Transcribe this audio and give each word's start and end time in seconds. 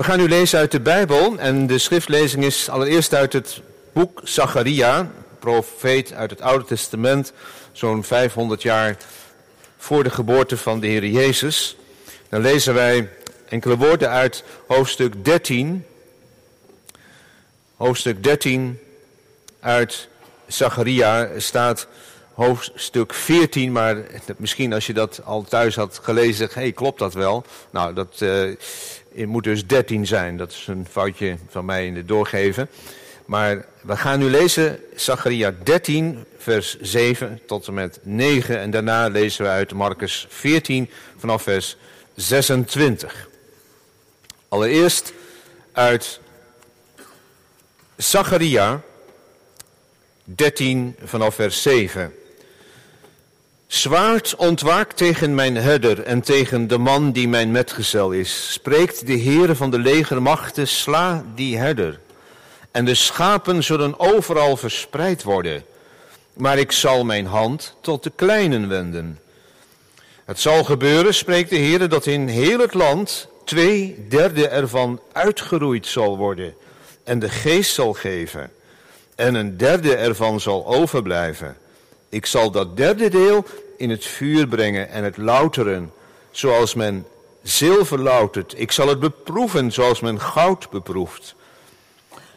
We 0.00 0.06
gaan 0.06 0.18
nu 0.18 0.28
lezen 0.28 0.58
uit 0.58 0.70
de 0.70 0.80
Bijbel 0.80 1.38
en 1.38 1.66
de 1.66 1.78
schriftlezing 1.78 2.44
is 2.44 2.68
allereerst 2.68 3.14
uit 3.14 3.32
het 3.32 3.60
boek 3.92 4.20
Zacharia, 4.24 5.10
profeet 5.38 6.12
uit 6.12 6.30
het 6.30 6.40
Oude 6.40 6.64
Testament, 6.64 7.32
zo'n 7.72 8.04
500 8.04 8.62
jaar 8.62 8.96
voor 9.76 10.02
de 10.04 10.10
geboorte 10.10 10.56
van 10.56 10.80
de 10.80 10.86
Heer 10.86 11.06
Jezus. 11.06 11.76
Dan 12.28 12.40
lezen 12.40 12.74
wij 12.74 13.08
enkele 13.48 13.76
woorden 13.76 14.08
uit 14.08 14.44
hoofdstuk 14.66 15.24
13. 15.24 15.86
Hoofdstuk 17.76 18.22
13 18.22 18.78
uit 19.60 20.08
Zacharia 20.46 21.28
staat 21.36 21.86
hoofdstuk 22.34 23.14
14, 23.14 23.72
maar 23.72 23.96
misschien 24.36 24.72
als 24.72 24.86
je 24.86 24.92
dat 24.92 25.20
al 25.24 25.42
thuis 25.42 25.76
had 25.76 26.00
gelezen, 26.02 26.48
hey, 26.52 26.72
klopt 26.72 26.98
dat 26.98 27.14
wel? 27.14 27.44
Nou, 27.70 27.94
dat 27.94 28.20
uh, 28.20 28.56
moet 29.14 29.44
dus 29.44 29.66
13 29.66 30.06
zijn. 30.06 30.36
Dat 30.36 30.50
is 30.50 30.66
een 30.66 30.86
foutje 30.90 31.36
van 31.48 31.64
mij 31.64 31.86
in 31.86 31.94
de 31.94 32.04
doorgeven. 32.04 32.68
Maar 33.24 33.64
we 33.80 33.96
gaan 33.96 34.18
nu 34.18 34.24
lezen 34.24 34.80
Zacharia 34.94 35.54
13, 35.62 36.24
vers 36.38 36.80
7 36.80 37.40
tot 37.46 37.66
en 37.66 37.74
met 37.74 37.98
9. 38.02 38.58
En 38.58 38.70
daarna 38.70 39.08
lezen 39.08 39.44
we 39.44 39.50
uit 39.50 39.72
Marcus 39.72 40.26
14 40.28 40.90
vanaf 41.16 41.42
vers 41.42 41.76
26. 42.14 43.28
Allereerst 44.48 45.12
uit 45.72 46.20
Zacharia 47.96 48.82
13 50.24 50.96
vanaf 51.04 51.34
vers 51.34 51.62
7. 51.62 52.12
Zwaard 53.70 54.36
ontwaakt 54.36 54.96
tegen 54.96 55.34
mijn 55.34 55.56
herder 55.56 56.02
en 56.02 56.20
tegen 56.20 56.66
de 56.68 56.78
man 56.78 57.12
die 57.12 57.28
mijn 57.28 57.50
metgezel 57.50 58.10
is. 58.12 58.52
Spreekt 58.52 59.06
de 59.06 59.20
Heere 59.20 59.54
van 59.54 59.70
de 59.70 59.78
legermachten, 59.78 60.68
sla 60.68 61.24
die 61.34 61.56
herder. 61.56 62.00
En 62.70 62.84
de 62.84 62.94
schapen 62.94 63.62
zullen 63.62 64.00
overal 64.00 64.56
verspreid 64.56 65.22
worden. 65.22 65.64
Maar 66.32 66.58
ik 66.58 66.72
zal 66.72 67.04
mijn 67.04 67.26
hand 67.26 67.76
tot 67.80 68.02
de 68.02 68.12
kleinen 68.16 68.68
wenden. 68.68 69.18
Het 70.24 70.40
zal 70.40 70.64
gebeuren, 70.64 71.14
spreekt 71.14 71.50
de 71.50 71.58
Heere, 71.58 71.86
dat 71.86 72.06
in 72.06 72.28
heel 72.28 72.58
het 72.58 72.74
land 72.74 73.28
twee 73.44 74.06
derde 74.08 74.48
ervan 74.48 75.00
uitgeroeid 75.12 75.86
zal 75.86 76.16
worden. 76.16 76.54
En 77.04 77.18
de 77.18 77.28
geest 77.28 77.74
zal 77.74 77.92
geven. 77.92 78.50
En 79.14 79.34
een 79.34 79.56
derde 79.56 79.96
ervan 79.96 80.40
zal 80.40 80.66
overblijven. 80.66 81.56
Ik 82.10 82.26
zal 82.26 82.50
dat 82.50 82.76
derde 82.76 83.08
deel 83.08 83.44
in 83.76 83.90
het 83.90 84.04
vuur 84.04 84.46
brengen 84.48 84.88
en 84.88 85.04
het 85.04 85.16
louteren, 85.16 85.92
zoals 86.30 86.74
men 86.74 87.06
zilver 87.42 87.98
loutert. 87.98 88.54
Ik 88.56 88.72
zal 88.72 88.88
het 88.88 89.00
beproeven 89.00 89.72
zoals 89.72 90.00
men 90.00 90.20
goud 90.20 90.70
beproeft. 90.70 91.34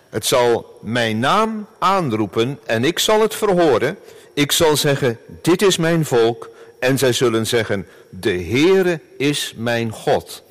Het 0.09 0.25
zal 0.25 0.79
mijn 0.81 1.19
naam 1.19 1.67
aanroepen 1.79 2.59
en 2.65 2.83
ik 2.83 2.99
zal 2.99 3.21
het 3.21 3.35
verhoren. 3.35 3.97
Ik 4.33 4.51
zal 4.51 4.77
zeggen, 4.77 5.19
dit 5.41 5.61
is 5.61 5.77
mijn 5.77 6.05
volk. 6.05 6.49
En 6.79 6.97
zij 6.97 7.13
zullen 7.13 7.47
zeggen, 7.47 7.87
de 8.09 8.43
Heere 8.43 8.99
is 9.17 9.53
mijn 9.55 9.91
God. 9.91 10.43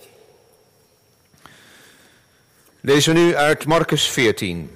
Lezen 2.81 3.15
we 3.15 3.21
nu 3.21 3.37
uit 3.37 3.67
Marcus 3.67 4.09
14. 4.09 4.71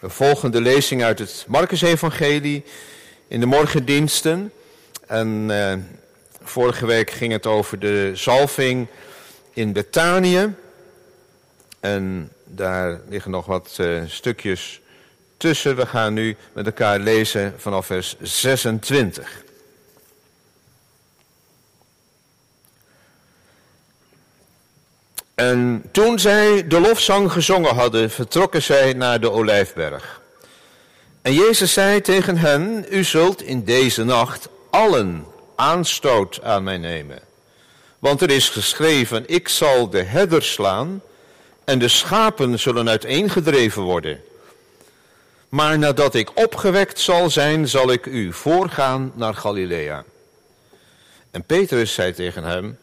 De 0.00 0.08
volgende 0.08 0.60
lezing 0.60 1.02
uit 1.02 1.18
het 1.18 1.44
Marcus-evangelie 1.48 2.64
in 3.32 3.40
de 3.40 3.46
morgendiensten. 3.46 4.52
En 5.06 5.48
uh, 5.50 5.74
vorige 6.42 6.86
week 6.86 7.10
ging 7.10 7.32
het 7.32 7.46
over 7.46 7.78
de 7.78 8.10
zalving 8.14 8.86
in 9.52 9.72
Betanië. 9.72 10.54
En 11.80 12.32
daar 12.44 13.00
liggen 13.08 13.30
nog 13.30 13.46
wat 13.46 13.76
uh, 13.80 14.02
stukjes 14.06 14.80
tussen. 15.36 15.76
We 15.76 15.86
gaan 15.86 16.14
nu 16.14 16.36
met 16.52 16.66
elkaar 16.66 16.98
lezen 16.98 17.54
vanaf 17.56 17.86
vers 17.86 18.16
26. 18.20 19.42
En 25.34 25.82
toen 25.90 26.18
zij 26.18 26.66
de 26.66 26.80
lofzang 26.80 27.32
gezongen 27.32 27.74
hadden, 27.74 28.10
vertrokken 28.10 28.62
zij 28.62 28.92
naar 28.92 29.20
de 29.20 29.30
olijfberg. 29.30 30.21
En 31.22 31.34
Jezus 31.34 31.72
zei 31.72 32.00
tegen 32.00 32.36
hen, 32.36 32.86
u 32.90 33.04
zult 33.04 33.42
in 33.42 33.64
deze 33.64 34.04
nacht 34.04 34.48
allen 34.70 35.26
aanstoot 35.54 36.42
aan 36.42 36.62
mij 36.62 36.78
nemen. 36.78 37.18
Want 37.98 38.20
er 38.20 38.30
is 38.30 38.48
geschreven, 38.48 39.24
ik 39.26 39.48
zal 39.48 39.90
de 39.90 40.02
herder 40.02 40.42
slaan 40.42 41.02
en 41.64 41.78
de 41.78 41.88
schapen 41.88 42.58
zullen 42.58 42.88
uiteengedreven 42.88 43.82
worden. 43.82 44.20
Maar 45.48 45.78
nadat 45.78 46.14
ik 46.14 46.30
opgewekt 46.34 47.00
zal 47.00 47.30
zijn, 47.30 47.68
zal 47.68 47.92
ik 47.92 48.06
u 48.06 48.32
voorgaan 48.32 49.12
naar 49.14 49.34
Galilea. 49.34 50.04
En 51.30 51.44
Petrus 51.44 51.94
zei 51.94 52.12
tegen 52.12 52.44
hem, 52.44 52.78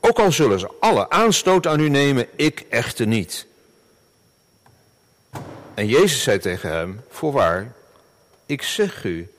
ook 0.00 0.18
al 0.18 0.32
zullen 0.32 0.60
ze 0.60 0.70
alle 0.80 1.10
aanstoot 1.10 1.66
aan 1.66 1.80
u 1.80 1.88
nemen, 1.88 2.26
ik 2.36 2.64
echter 2.68 3.06
niet. 3.06 3.46
En 5.74 5.86
Jezus 5.86 6.22
zei 6.22 6.38
tegen 6.38 6.70
hem, 6.70 7.00
voorwaar, 7.08 7.72
ik 8.46 8.62
zeg 8.62 9.04
u 9.04 9.32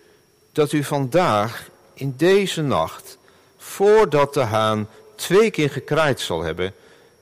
dat 0.51 0.71
u 0.71 0.83
vandaag 0.83 1.69
in 1.93 2.13
deze 2.17 2.61
nacht, 2.61 3.17
voordat 3.57 4.33
de 4.33 4.41
haan 4.41 4.89
twee 5.15 5.51
keer 5.51 5.69
gekraaid 5.69 6.19
zal 6.19 6.41
hebben, 6.41 6.73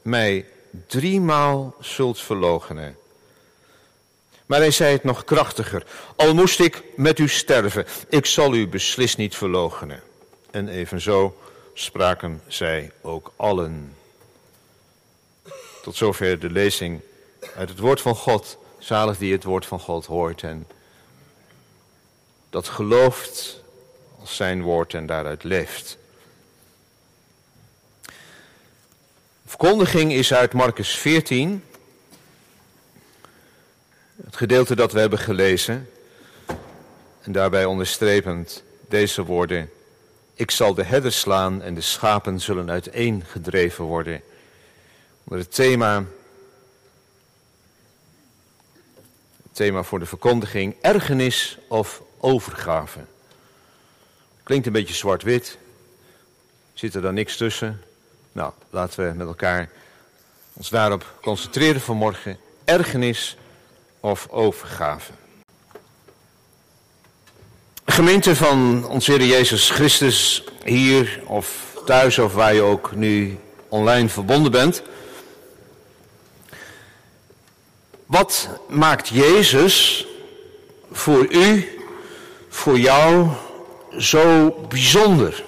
mij 0.02 0.46
driemaal 0.88 1.76
zult 1.80 2.20
verloochenen. 2.20 2.98
Maar 4.46 4.60
hij 4.60 4.72
zei 4.72 4.94
het 4.94 5.04
nog 5.04 5.24
krachtiger. 5.24 5.86
Al 6.16 6.34
moest 6.34 6.60
ik 6.60 6.84
met 6.96 7.20
u 7.20 7.28
sterven, 7.28 7.86
ik 8.10 8.26
zal 8.26 8.54
u 8.54 8.68
beslist 8.68 9.18
niet 9.18 9.36
verloochenen. 9.36 10.02
En 10.52 10.68
evenzo 10.68 11.38
spraken 11.74 12.42
zij 12.48 12.92
ook 13.02 13.34
allen. 13.36 13.96
Tot 15.82 15.96
zover 15.96 16.40
de 16.40 16.50
lezing 16.50 17.02
uit 17.56 17.70
het 17.70 17.80
woord 17.80 18.02
van 18.02 18.16
God. 18.16 18.58
Zalig 18.82 19.18
die 19.18 19.32
het 19.34 19.44
woord 19.44 19.66
van 19.66 19.80
God 19.80 20.06
hoort 20.06 20.44
en 20.44 20.68
dat 22.50 22.68
gelooft 22.68 23.62
als 24.20 24.36
zijn 24.36 24.62
woord 24.62 24.94
en 24.94 25.06
daaruit 25.06 25.44
leeft. 25.44 25.98
Verkondiging 29.46 30.14
is 30.14 30.34
uit 30.34 30.54
Marcus 30.54 30.98
14. 30.98 31.64
Het 34.24 34.36
gedeelte 34.36 34.76
dat 34.76 34.92
we 34.92 35.00
hebben 35.00 35.20
gelezen. 35.20 35.90
En 37.22 37.32
daarbij 37.32 37.66
onderstrepend 37.66 38.64
deze 38.88 39.24
woorden. 39.24 39.70
Ik 40.34 40.52
zal 40.52 40.74
de 40.74 40.84
herder 40.84 41.12
slaan 41.12 41.62
en 41.62 41.74
de 41.74 41.82
schapen 41.82 42.40
zullen 42.40 42.70
uiteen 42.70 43.24
gedreven 43.26 43.86
worden. 43.86 44.22
Onder 45.24 45.40
het 45.40 45.56
thema, 45.56 46.06
het 49.38 49.41
thema 49.52 49.84
voor 49.84 50.00
de 50.00 50.06
verkondiging, 50.06 50.76
ergernis 50.82 51.58
of 51.68 52.02
overgave. 52.20 53.00
Klinkt 54.44 54.66
een 54.66 54.74
beetje 54.74 54.94
zwart-wit. 54.94 55.58
Zit 56.74 56.96
er 56.96 57.02
dan 57.02 57.14
niks 57.14 57.38
tussen? 57.38 57.82
Nou, 58.32 58.54
laten 58.70 59.08
we 59.08 59.16
met 59.16 59.28
elkaar 59.28 59.70
ons 60.54 60.70
daarop 60.70 61.14
concentreren 61.22 61.82
vanmorgen. 61.82 62.38
Ergernis 62.66 63.38
of 64.00 64.28
overgave. 64.30 65.12
Gemeente 67.86 68.36
van 68.36 68.88
onze 68.88 69.12
Heer 69.12 69.26
Jezus 69.26 69.70
Christus, 69.70 70.44
hier 70.64 71.22
of 71.26 71.76
thuis 71.86 72.20
of 72.20 72.34
waar 72.34 72.54
je 72.54 72.62
ook 72.62 72.96
nu 72.96 73.38
online 73.70 74.10
verbonden 74.10 74.52
bent. 74.52 74.84
Wat 78.12 78.50
maakt 78.68 79.08
Jezus 79.08 80.08
voor 80.92 81.34
u, 81.34 81.70
voor 82.50 82.80
jou 82.80 83.28
zo 83.98 84.52
bijzonder? 84.70 85.44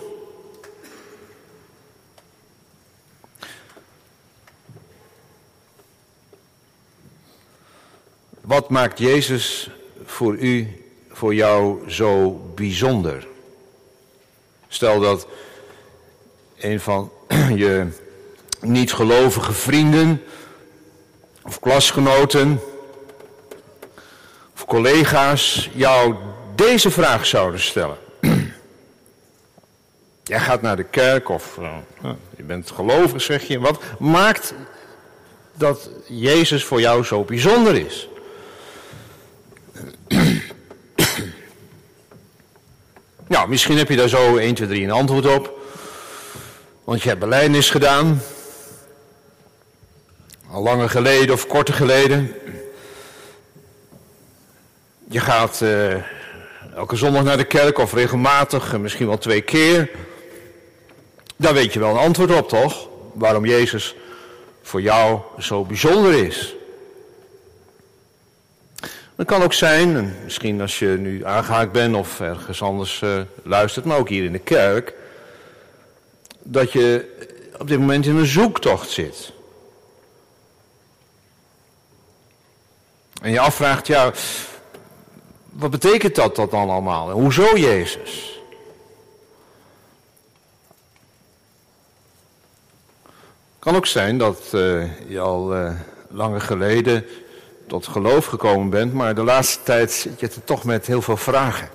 Wat 8.42 8.70
maakt 8.70 9.00
Jezus 9.00 9.70
voor 10.06 10.36
u 10.36 10.84
voor 11.10 11.36
jou 11.36 11.92
zo 11.92 12.32
bijzonder? 12.56 13.28
Stel 14.68 15.00
dat 15.00 15.28
een 16.58 16.80
van 16.80 17.12
je 17.64 17.88
niet-gelovige 18.62 19.54
vrienden 19.54 20.22
of 21.44 21.60
klasgenoten 21.60 22.60
of 24.54 24.66
collega's 24.66 25.70
jou 25.74 26.16
deze 26.56 26.92
vraag 26.92 27.26
zouden 27.26 27.60
stellen. 27.60 27.98
Jij 30.24 30.40
gaat 30.40 30.62
naar 30.62 30.76
de 30.76 30.84
kerk 30.84 31.30
of 31.30 31.58
uh, 31.60 31.78
je 32.38 32.44
bent 32.44 32.72
gelovig, 32.72 33.22
zeg 33.22 33.48
je. 33.48 33.60
Wat 33.60 33.80
maakt 34.00 34.54
dat 35.54 35.90
Jezus 36.08 36.64
voor 36.64 36.82
jou 36.82 37.04
zo 37.04 37.24
bijzonder 37.24 37.76
is? 37.76 38.08
Nou, 43.28 43.50
misschien 43.50 43.78
heb 43.78 43.90
je 43.90 43.96
daar 43.96 44.08
zo 44.08 44.38
1, 44.38 44.56
2, 44.56 44.68
3 44.68 44.84
een 44.84 44.92
antwoord 44.92 45.26
op. 45.26 45.60
Want 46.84 47.02
je 47.02 47.08
hebt 47.08 47.20
beleidnis 47.20 47.70
gedaan. 47.70 48.22
Al 50.54 50.64
langer 50.64 50.90
geleden 50.90 51.34
of 51.34 51.48
korter 51.48 51.74
geleden. 51.74 52.36
Je 55.10 55.20
gaat 55.20 55.60
uh, 55.64 55.96
elke 56.76 56.96
zondag 56.96 57.24
naar 57.24 57.38
de 57.38 57.44
kerk 57.44 57.78
of 57.78 57.94
regelmatig, 57.94 58.78
misschien 58.78 59.08
wel 59.08 59.18
twee 59.18 59.42
keer. 59.42 59.90
Daar 61.36 61.54
weet 61.54 61.74
je 61.74 61.80
wel 61.80 61.90
een 61.90 61.98
antwoord 61.98 62.36
op, 62.36 62.50
toch? 62.50 62.90
Waarom 63.14 63.46
Jezus 63.46 63.96
voor 64.62 64.82
jou 64.82 65.20
zo 65.40 65.64
bijzonder 65.64 66.26
is. 66.26 66.56
Het 69.16 69.28
kan 69.28 69.44
ook 69.44 69.54
zijn, 69.54 70.16
misschien 70.24 70.62
als 70.62 70.80
je 70.80 70.88
nu 70.88 71.26
aangehaakt 71.26 71.72
bent 71.72 71.96
of 71.96 72.20
ergens 72.20 72.62
anders 72.62 73.02
uh, 73.02 73.22
luistert, 73.44 73.86
maar 73.86 73.98
ook 73.98 74.10
hier 74.10 74.24
in 74.24 74.32
de 74.32 74.40
kerk, 74.40 74.94
dat 76.44 76.72
je 76.72 77.16
op 77.58 77.68
dit 77.68 77.80
moment 77.80 78.06
in 78.06 78.16
een 78.16 78.26
zoektocht 78.26 78.90
zit. 78.90 79.33
En 83.24 83.32
je 83.32 83.40
afvraagt, 83.40 83.88
ja, 83.88 84.12
wat 85.50 85.72
betekent 85.72 86.16
dat, 86.16 86.36
dat 86.36 86.52
dan 86.52 86.70
allemaal? 86.70 87.10
En 87.10 87.16
hoezo 87.16 87.58
Jezus? 87.58 88.40
kan 93.60 93.76
ook 93.76 93.86
zijn 93.86 94.18
dat 94.18 94.52
uh, 94.54 95.10
je 95.10 95.20
al 95.20 95.56
uh, 95.56 95.74
langer 96.10 96.42
geleden 96.42 97.06
tot 97.68 97.88
geloof 97.88 98.26
gekomen 98.26 98.70
bent, 98.70 98.94
maar 98.94 99.16
de 99.16 99.24
laatste 99.24 99.64
tijd 99.64 99.92
zit 99.92 100.20
je 100.20 100.28
er 100.28 100.44
toch 100.44 100.64
met 100.64 100.88
heel 100.88 101.02
veel 101.02 101.18
vragen. 101.18 101.70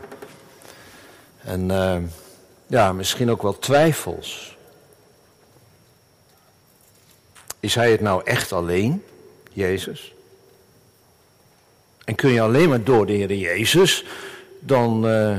En 1.39 1.71
uh, 1.71 1.97
ja, 2.67 2.93
misschien 2.93 3.31
ook 3.31 3.43
wel 3.43 3.59
twijfels. 3.59 4.57
Is 7.61 7.75
hij 7.75 7.91
het 7.91 8.01
nou 8.01 8.23
echt 8.25 8.53
alleen, 8.53 9.05
Jezus? 9.53 10.13
En 12.09 12.15
kun 12.15 12.33
je 12.33 12.41
alleen 12.41 12.69
maar 12.69 12.83
door 12.83 13.07
de 13.07 13.13
Heer 13.13 13.35
Jezus 13.35 14.05
dan 14.61 15.09
uh, 15.09 15.39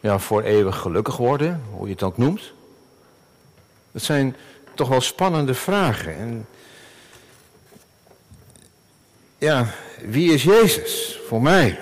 ja, 0.00 0.18
voor 0.18 0.42
eeuwig 0.42 0.76
gelukkig 0.76 1.16
worden, 1.16 1.62
hoe 1.70 1.86
je 1.86 1.92
het 1.92 2.02
ook 2.02 2.16
noemt? 2.16 2.52
Dat 3.92 4.02
zijn 4.02 4.36
toch 4.74 4.88
wel 4.88 5.00
spannende 5.00 5.54
vragen. 5.54 6.16
En 6.16 6.46
ja, 9.38 9.74
wie 10.04 10.32
is 10.32 10.42
Jezus 10.42 11.20
voor 11.26 11.42
mij? 11.42 11.78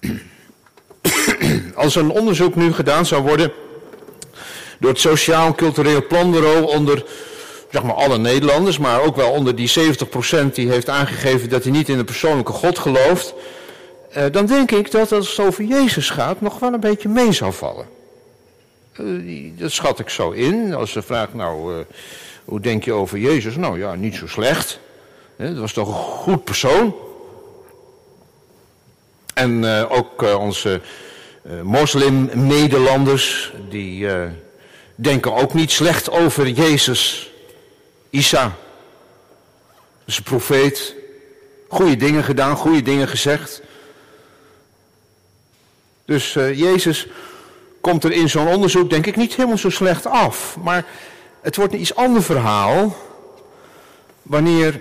Als 1.74 1.94
een 1.94 2.10
onderzoek 2.10 2.54
nu 2.54 2.72
gedaan 2.72 3.06
zou 3.06 3.22
worden 3.22 3.52
door 4.78 4.90
het 4.90 5.00
Sociaal 5.00 5.54
Cultureel 5.54 6.06
Planbureau 6.06 6.64
onder 6.64 7.04
zeg 7.74 7.82
maar 7.82 7.94
alle 7.94 8.18
Nederlanders, 8.18 8.78
maar 8.78 9.02
ook 9.02 9.16
wel 9.16 9.30
onder 9.30 9.56
die 9.56 9.70
70% 9.70 10.52
die 10.52 10.70
heeft 10.70 10.88
aangegeven 10.88 11.48
dat 11.48 11.62
hij 11.62 11.72
niet 11.72 11.88
in 11.88 11.96
de 11.96 12.04
persoonlijke 12.04 12.52
God 12.52 12.78
gelooft, 12.78 13.34
eh, 14.10 14.24
dan 14.32 14.46
denk 14.46 14.70
ik 14.70 14.90
dat 14.90 15.12
als 15.12 15.36
het 15.36 15.46
over 15.46 15.64
Jezus 15.64 16.10
gaat 16.10 16.40
nog 16.40 16.58
wel 16.58 16.72
een 16.72 16.80
beetje 16.80 17.08
mee 17.08 17.32
zou 17.32 17.52
vallen. 17.52 17.86
Uh, 19.00 19.52
dat 19.58 19.70
schat 19.70 19.98
ik 19.98 20.08
zo 20.08 20.30
in. 20.30 20.74
Als 20.74 20.90
ze 20.90 21.02
vraagt, 21.02 21.34
nou, 21.34 21.74
uh, 21.74 21.80
hoe 22.44 22.60
denk 22.60 22.84
je 22.84 22.92
over 22.92 23.18
Jezus? 23.18 23.56
Nou 23.56 23.78
ja, 23.78 23.94
niet 23.94 24.14
zo 24.14 24.26
slecht. 24.26 24.78
Dat 25.36 25.56
was 25.56 25.72
toch 25.72 25.88
een 25.88 25.94
goed 25.94 26.44
persoon. 26.44 26.94
En 29.34 29.62
uh, 29.62 29.84
ook 29.88 30.22
onze 30.38 30.80
moslim-Nederlanders, 31.62 33.52
die 33.68 34.08
denken 34.94 35.34
ook 35.34 35.54
niet 35.54 35.70
slecht 35.70 36.10
over 36.10 36.48
Jezus. 36.48 37.33
Isa, 38.14 38.56
is 40.04 40.16
een 40.16 40.22
profeet. 40.22 40.94
Goede 41.68 41.96
dingen 41.96 42.24
gedaan, 42.24 42.56
goede 42.56 42.82
dingen 42.82 43.08
gezegd. 43.08 43.62
Dus 46.04 46.34
uh, 46.34 46.58
Jezus 46.58 47.06
komt 47.80 48.04
er 48.04 48.12
in 48.12 48.28
zo'n 48.28 48.48
onderzoek 48.48 48.90
denk 48.90 49.06
ik 49.06 49.16
niet 49.16 49.34
helemaal 49.34 49.58
zo 49.58 49.70
slecht 49.70 50.06
af. 50.06 50.56
Maar 50.62 50.84
het 51.40 51.56
wordt 51.56 51.72
een 51.72 51.80
iets 51.80 51.94
ander 51.94 52.22
verhaal 52.22 52.96
wanneer 54.22 54.80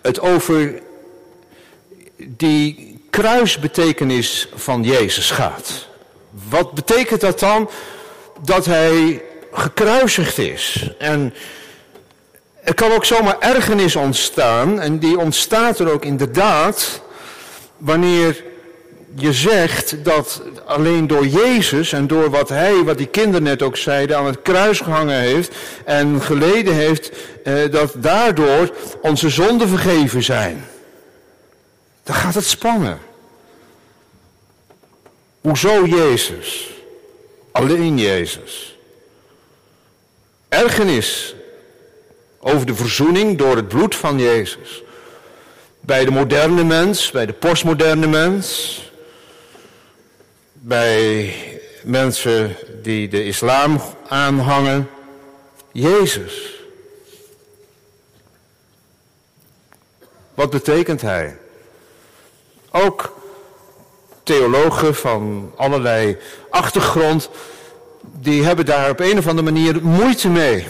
het 0.00 0.20
over 0.20 0.82
die 2.16 2.98
kruisbetekenis 3.10 4.48
van 4.54 4.82
Jezus 4.82 5.30
gaat. 5.30 5.86
Wat 6.48 6.72
betekent 6.72 7.20
dat 7.20 7.40
dan? 7.40 7.70
Dat 8.40 8.64
hij 8.66 9.22
gekruisigd 9.52 10.38
is. 10.38 10.90
En 10.98 11.34
er 12.70 12.76
kan 12.76 12.92
ook 12.92 13.04
zomaar 13.04 13.38
ergernis 13.38 13.96
ontstaan, 13.96 14.80
en 14.80 14.98
die 14.98 15.18
ontstaat 15.18 15.78
er 15.78 15.92
ook 15.92 16.04
inderdaad, 16.04 17.00
wanneer 17.76 18.44
je 19.14 19.32
zegt 19.32 20.04
dat 20.04 20.42
alleen 20.66 21.06
door 21.06 21.26
Jezus 21.26 21.92
en 21.92 22.06
door 22.06 22.30
wat 22.30 22.48
hij, 22.48 22.84
wat 22.84 22.98
die 22.98 23.06
kinderen 23.06 23.42
net 23.42 23.62
ook 23.62 23.76
zeiden, 23.76 24.16
aan 24.16 24.26
het 24.26 24.42
kruis 24.42 24.80
gehangen 24.80 25.20
heeft 25.20 25.54
en 25.84 26.22
geleden 26.22 26.74
heeft, 26.74 27.10
eh, 27.44 27.54
dat 27.70 27.92
daardoor 27.96 28.74
onze 29.02 29.28
zonden 29.28 29.68
vergeven 29.68 30.22
zijn. 30.22 30.64
Dan 32.02 32.14
gaat 32.14 32.34
het 32.34 32.46
spannen. 32.46 32.98
Hoezo 35.40 35.86
Jezus? 35.86 36.70
Alleen 37.52 37.98
Jezus. 37.98 38.78
Ergernis 40.48 41.34
over 42.40 42.66
de 42.66 42.74
verzoening 42.74 43.38
door 43.38 43.56
het 43.56 43.68
bloed 43.68 43.94
van 43.94 44.18
Jezus. 44.18 44.82
Bij 45.80 46.04
de 46.04 46.10
moderne 46.10 46.64
mens, 46.64 47.10
bij 47.10 47.26
de 47.26 47.32
postmoderne 47.32 48.06
mens, 48.06 48.82
bij 50.52 51.34
mensen 51.82 52.56
die 52.82 53.08
de 53.08 53.24
islam 53.24 53.80
aanhangen, 54.08 54.90
Jezus. 55.72 56.54
Wat 60.34 60.50
betekent 60.50 61.00
hij? 61.00 61.38
Ook 62.70 63.18
theologen 64.22 64.94
van 64.94 65.52
allerlei 65.56 66.16
achtergrond, 66.50 67.30
die 68.02 68.44
hebben 68.44 68.66
daar 68.66 68.90
op 68.90 69.00
een 69.00 69.18
of 69.18 69.26
andere 69.26 69.50
manier 69.50 69.82
moeite 69.82 70.28
mee. 70.28 70.66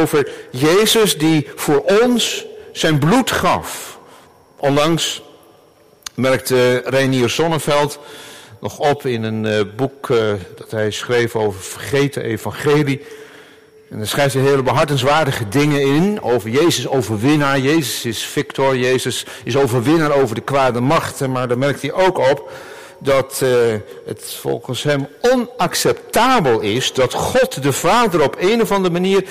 Over 0.00 0.28
Jezus 0.50 1.18
die 1.18 1.48
voor 1.54 1.80
ons 2.02 2.44
zijn 2.72 2.98
bloed 2.98 3.30
gaf. 3.30 3.98
Onlangs 4.56 5.22
merkte 6.14 6.82
Reinier 6.84 7.30
Sonneveld 7.30 7.98
nog 8.60 8.78
op 8.78 9.06
in 9.06 9.22
een 9.22 9.44
uh, 9.44 9.60
boek 9.76 10.08
uh, 10.08 10.32
dat 10.56 10.70
hij 10.70 10.90
schreef 10.90 11.36
over 11.36 11.60
vergeten 11.60 12.22
evangelie. 12.22 13.00
En 13.90 13.98
daar 13.98 14.06
schrijft 14.06 14.34
hij 14.34 14.42
hele 14.42 14.62
behartenswaardige 14.62 15.48
dingen 15.48 15.80
in 15.80 16.22
over 16.22 16.50
Jezus 16.50 16.88
overwinnaar. 16.88 17.58
Jezus 17.58 18.04
is 18.04 18.24
victor, 18.24 18.76
Jezus 18.76 19.26
is 19.44 19.56
overwinnaar 19.56 20.12
over 20.12 20.34
de 20.34 20.40
kwade 20.40 20.80
machten. 20.80 21.30
Maar 21.30 21.48
daar 21.48 21.58
merkt 21.58 21.82
hij 21.82 21.92
ook 21.92 22.18
op 22.18 22.50
dat 22.98 23.40
uh, 23.42 23.50
het 24.06 24.36
volgens 24.40 24.82
hem 24.82 25.08
onacceptabel 25.20 26.60
is 26.60 26.92
dat 26.92 27.12
God 27.12 27.62
de 27.62 27.72
Vader 27.72 28.22
op 28.22 28.36
een 28.38 28.62
of 28.62 28.72
andere 28.72 28.92
manier 28.92 29.24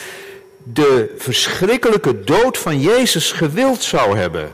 de 0.63 1.15
verschrikkelijke 1.17 2.23
dood 2.23 2.57
van 2.57 2.79
Jezus 2.79 3.31
gewild 3.31 3.83
zou 3.83 4.17
hebben. 4.17 4.51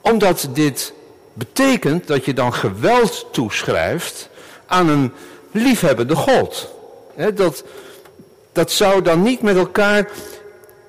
Omdat 0.00 0.48
dit 0.52 0.92
betekent 1.32 2.06
dat 2.06 2.24
je 2.24 2.34
dan 2.34 2.54
geweld 2.54 3.26
toeschrijft 3.32 4.28
aan 4.66 4.88
een 4.88 5.12
liefhebbende 5.52 6.16
God. 6.16 6.68
dat, 7.34 7.64
dat 8.52 8.70
zou 8.72 9.02
dan 9.02 9.22
niet 9.22 9.42
met 9.42 9.56
elkaar 9.56 10.08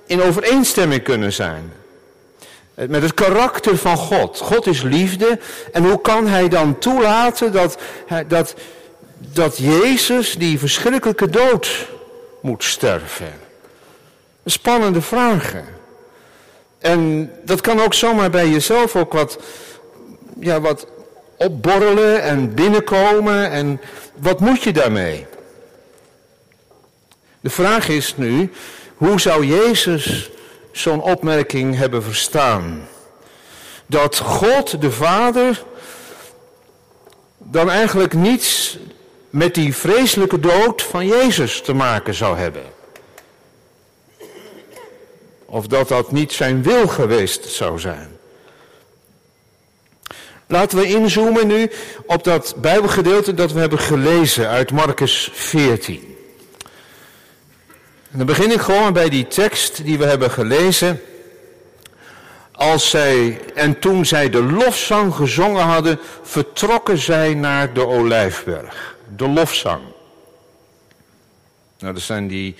in 0.05 0.21
overeenstemming 0.21 1.03
kunnen 1.03 1.33
zijn. 1.33 1.74
Met 2.75 3.01
het 3.01 3.13
karakter 3.13 3.77
van 3.77 3.98
God. 3.98 4.39
God 4.39 4.67
is 4.67 4.81
liefde. 4.81 5.39
En 5.71 5.83
hoe 5.83 6.01
kan 6.01 6.27
hij 6.27 6.48
dan 6.48 6.79
toelaten 6.79 7.51
dat, 7.51 7.77
dat, 8.27 8.55
dat 9.17 9.57
Jezus 9.57 10.36
die 10.36 10.60
verschrikkelijke 10.60 11.29
dood 11.29 11.88
moet 12.41 12.63
sterven? 12.63 13.50
Spannende 14.45 15.01
vragen. 15.01 15.65
En 16.79 17.31
dat 17.45 17.62
kan 17.62 17.81
ook 17.81 17.93
zomaar 17.93 18.29
bij 18.29 18.50
jezelf 18.50 18.95
ook 18.95 19.13
wat 19.13 19.38
ja, 20.39 20.62
wat 20.62 20.88
opborrelen 21.38 22.21
en 22.21 22.53
binnenkomen. 22.53 23.51
En 23.51 23.81
wat 24.15 24.39
moet 24.39 24.63
je 24.63 24.74
daarmee? 24.74 25.25
De 27.41 27.50
vraag 27.50 27.88
is 27.88 28.17
nu, 28.17 28.51
hoe 28.95 29.19
zou 29.19 29.45
Jezus 29.45 30.29
zo'n 30.71 31.01
opmerking 31.01 31.77
hebben 31.77 32.03
verstaan? 32.03 32.88
Dat 33.86 34.17
God 34.17 34.81
de 34.81 34.91
Vader 34.91 35.63
dan 37.38 37.69
eigenlijk 37.69 38.13
niets 38.13 38.77
met 39.29 39.55
die 39.55 39.75
vreselijke 39.75 40.39
dood 40.39 40.81
van 40.81 41.07
Jezus 41.07 41.62
te 41.62 41.74
maken 41.74 42.13
zou 42.13 42.38
hebben. 42.38 42.63
Of 45.51 45.67
dat 45.67 45.88
dat 45.88 46.12
niet 46.12 46.31
zijn 46.31 46.63
wil 46.63 46.88
geweest 46.88 47.46
zou 47.46 47.79
zijn. 47.79 48.17
Laten 50.48 50.77
we 50.77 50.86
inzoomen 50.86 51.48
nu 51.48 51.72
op 52.05 52.24
dat 52.24 52.53
Bijbelgedeelte 52.58 53.34
dat 53.34 53.51
we 53.51 53.60
hebben 53.60 53.79
gelezen 53.79 54.48
uit 54.48 54.72
Marcus 54.72 55.29
14. 55.34 56.15
En 58.12 58.17
dan 58.17 58.25
begin 58.25 58.51
ik 58.51 58.62
gewoon 58.62 58.93
bij 58.93 59.10
die 59.10 59.27
tekst 59.27 59.84
die 59.84 59.98
we 59.98 60.05
hebben 60.05 60.31
gelezen. 60.31 61.01
Als 62.51 62.89
zij, 62.89 63.41
en 63.55 63.79
toen 63.79 64.05
zij 64.05 64.29
de 64.29 64.43
lofzang 64.43 65.15
gezongen 65.15 65.63
hadden, 65.63 66.00
vertrokken 66.22 66.98
zij 66.98 67.34
naar 67.34 67.74
de 67.74 67.88
Olijfberg. 67.88 68.96
De 69.15 69.27
lofzang. 69.27 69.81
Nou, 71.79 71.93
dat 71.93 72.03
zijn 72.03 72.27
die 72.27 72.55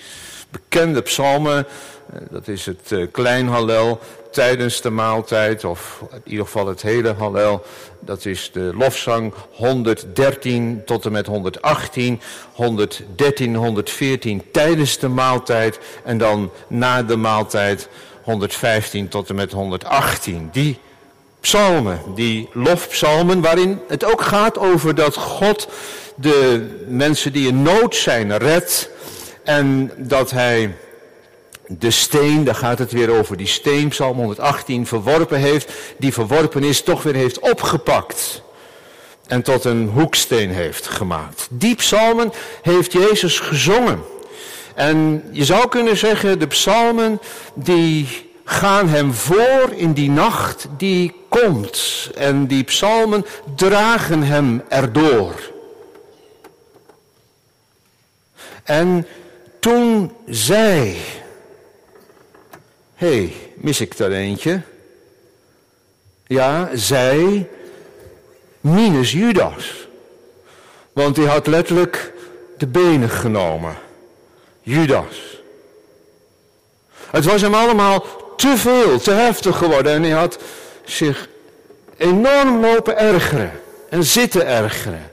bekende 0.50 1.02
psalmen. 1.02 1.66
Eh, 2.10 2.20
dat 2.30 2.48
is 2.48 2.66
het 2.66 2.90
uh, 2.90 3.06
klein 3.10 3.48
Hallel 3.48 4.00
tijdens 4.30 4.80
de 4.80 4.90
maaltijd, 4.90 5.64
of 5.64 6.02
in 6.12 6.20
ieder 6.24 6.44
geval 6.44 6.66
het 6.66 6.82
hele 6.82 7.14
Hallel. 7.18 7.62
Dat 8.00 8.24
is 8.24 8.50
de 8.52 8.72
lofzang 8.74 9.32
113 9.50 10.82
tot 10.84 11.04
en 11.04 11.12
met 11.12 11.26
118, 11.26 12.20
113, 12.52 13.54
114 13.54 14.42
tijdens 14.52 14.98
de 14.98 15.08
maaltijd 15.08 15.78
en 16.04 16.18
dan 16.18 16.50
na 16.66 17.02
de 17.02 17.16
maaltijd 17.16 17.88
115 18.22 19.08
tot 19.08 19.28
en 19.28 19.34
met 19.34 19.52
118. 19.52 20.48
Die 20.52 20.78
psalmen, 21.40 22.00
die 22.14 22.48
lofpsalmen, 22.52 23.40
waarin 23.40 23.80
het 23.88 24.04
ook 24.04 24.22
gaat 24.22 24.58
over 24.58 24.94
dat 24.94 25.16
God 25.16 25.68
de 26.14 26.68
mensen 26.86 27.32
die 27.32 27.48
in 27.48 27.62
nood 27.62 27.96
zijn 27.96 28.36
redt 28.36 28.90
en 29.44 29.92
dat 29.96 30.30
hij 30.30 30.74
de 31.78 31.90
steen, 31.90 32.44
daar 32.44 32.54
gaat 32.54 32.78
het 32.78 32.92
weer 32.92 33.10
over 33.10 33.36
die 33.36 33.46
steen, 33.46 33.88
Psalm 33.88 34.16
118, 34.16 34.86
verworpen 34.86 35.38
heeft, 35.38 35.72
die 35.98 36.12
verworpen 36.12 36.64
is, 36.64 36.82
toch 36.82 37.02
weer 37.02 37.14
heeft 37.14 37.38
opgepakt. 37.38 38.42
En 39.26 39.42
tot 39.42 39.64
een 39.64 39.88
hoeksteen 39.88 40.50
heeft 40.50 40.86
gemaakt. 40.86 41.46
Die 41.50 41.74
psalmen 41.74 42.32
heeft 42.62 42.92
Jezus 42.92 43.38
gezongen. 43.38 44.02
En 44.74 45.24
je 45.30 45.44
zou 45.44 45.68
kunnen 45.68 45.96
zeggen, 45.96 46.38
de 46.38 46.46
psalmen 46.46 47.20
die 47.54 48.30
gaan 48.44 48.88
hem 48.88 49.12
voor 49.12 49.72
in 49.74 49.92
die 49.92 50.10
nacht 50.10 50.66
die 50.76 51.14
komt. 51.28 52.10
En 52.14 52.46
die 52.46 52.62
psalmen 52.62 53.24
dragen 53.56 54.22
hem 54.22 54.62
erdoor. 54.68 55.50
En 58.62 59.06
toen 59.60 60.12
zij, 60.26 60.96
hey, 63.02 63.32
mis 63.54 63.80
ik 63.80 63.96
daar 63.96 64.10
eentje? 64.10 64.60
Ja, 66.26 66.70
zij, 66.74 67.48
minus 68.60 69.12
Judas. 69.12 69.88
Want 70.92 71.14
die 71.14 71.26
had 71.26 71.46
letterlijk 71.46 72.12
de 72.58 72.66
benen 72.66 73.10
genomen. 73.10 73.76
Judas. 74.60 75.40
Het 77.10 77.24
was 77.24 77.40
hem 77.40 77.54
allemaal 77.54 78.04
te 78.36 78.56
veel, 78.56 78.98
te 78.98 79.10
heftig 79.10 79.56
geworden. 79.56 79.92
En 79.92 80.02
hij 80.02 80.10
had 80.10 80.38
zich 80.84 81.28
enorm 81.96 82.60
lopen 82.60 82.98
ergeren. 82.98 83.60
En 83.88 84.04
zitten 84.04 84.46
ergeren. 84.46 85.10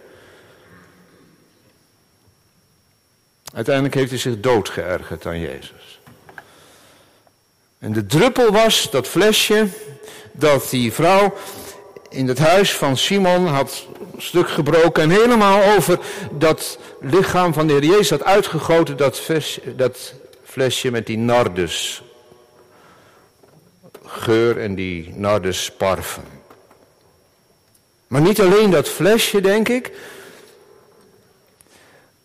Uiteindelijk 3.53 3.95
heeft 3.95 4.09
hij 4.09 4.19
zich 4.19 4.39
dood 4.39 4.69
geërgerd 4.69 5.25
aan 5.25 5.39
Jezus. 5.39 5.98
En 7.79 7.93
de 7.93 8.05
druppel 8.05 8.51
was 8.51 8.91
dat 8.91 9.07
flesje 9.07 9.67
dat 10.31 10.69
die 10.69 10.93
vrouw 10.93 11.33
in 12.09 12.27
het 12.27 12.39
huis 12.39 12.73
van 12.73 12.97
Simon 12.97 13.47
had 13.47 13.87
stuk 14.17 14.49
gebroken 14.49 15.03
en 15.03 15.09
helemaal 15.09 15.75
over 15.75 15.99
dat 16.31 16.79
lichaam 17.01 17.53
van 17.53 17.67
de 17.67 17.73
Heer 17.73 17.83
Jezus 17.83 18.09
had 18.09 18.23
uitgegoten, 18.23 18.97
dat, 18.97 19.21
dat 19.75 20.13
flesje 20.43 20.91
met 20.91 21.05
die 21.05 21.17
nardus 21.17 22.03
geur 24.05 24.57
en 24.57 24.75
die 24.75 25.13
nardus 25.15 25.71
parfum. 25.77 26.23
Maar 28.07 28.21
niet 28.21 28.41
alleen 28.41 28.71
dat 28.71 28.89
flesje, 28.89 29.41
denk 29.41 29.69
ik, 29.69 29.91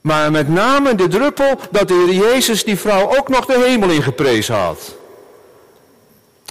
maar 0.01 0.31
met 0.31 0.49
name 0.49 0.95
de 0.95 1.09
druppel 1.09 1.59
dat 1.71 1.89
de 1.89 1.95
Heer 1.95 2.15
Jezus 2.15 2.65
die 2.65 2.79
vrouw 2.79 3.17
ook 3.17 3.29
nog 3.29 3.47
de 3.47 3.65
hemel 3.67 3.91
ingeprezen 3.91 4.55
had. 4.55 4.97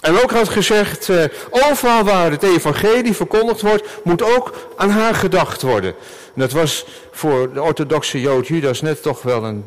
En 0.04 0.22
ook 0.22 0.30
had 0.30 0.48
gezegd, 0.48 1.08
uh, 1.08 1.24
overal 1.50 2.04
waar 2.04 2.30
het 2.30 2.42
evangelie 2.42 3.14
verkondigd 3.14 3.60
wordt, 3.60 4.04
moet 4.04 4.22
ook 4.22 4.68
aan 4.76 4.90
haar 4.90 5.14
gedacht 5.14 5.62
worden. 5.62 5.94
En 6.34 6.40
dat 6.40 6.52
was 6.52 6.86
voor 7.10 7.52
de 7.52 7.62
orthodoxe 7.62 8.20
Jood 8.20 8.46
Judas 8.46 8.80
net 8.80 9.02
toch 9.02 9.22
wel 9.22 9.44
een, 9.44 9.66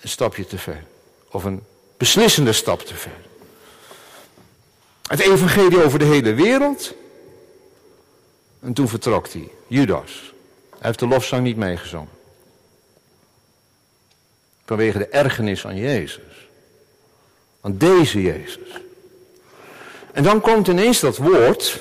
een 0.00 0.08
stapje 0.08 0.46
te 0.46 0.58
ver. 0.58 0.84
Of 1.30 1.44
een 1.44 1.62
beslissende 1.96 2.52
stap 2.52 2.80
te 2.80 2.94
ver. 2.94 3.20
Het 5.06 5.20
evangelie 5.20 5.84
over 5.84 5.98
de 5.98 6.04
hele 6.04 6.34
wereld. 6.34 6.94
En 8.60 8.72
toen 8.72 8.88
vertrok 8.88 9.28
hij, 9.28 9.48
Judas. 9.66 10.32
Hij 10.70 10.78
heeft 10.80 10.98
de 10.98 11.06
lofzang 11.06 11.42
niet 11.42 11.56
meegezongen. 11.56 12.08
Vanwege 14.64 14.98
de 14.98 15.06
ergernis 15.06 15.66
aan 15.66 15.76
Jezus. 15.76 16.48
Aan 17.60 17.78
deze 17.78 18.22
Jezus. 18.22 18.80
En 20.12 20.22
dan 20.22 20.40
komt 20.40 20.68
ineens 20.68 21.00
dat 21.00 21.16
woord. 21.16 21.80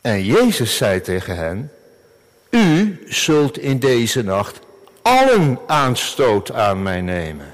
En 0.00 0.24
Jezus 0.24 0.76
zei 0.76 1.00
tegen 1.00 1.36
hen: 1.36 1.72
U 2.50 2.98
zult 3.08 3.58
in 3.58 3.78
deze 3.78 4.22
nacht 4.22 4.58
allen 5.02 5.58
aanstoot 5.66 6.52
aan 6.52 6.82
mij 6.82 7.00
nemen. 7.00 7.52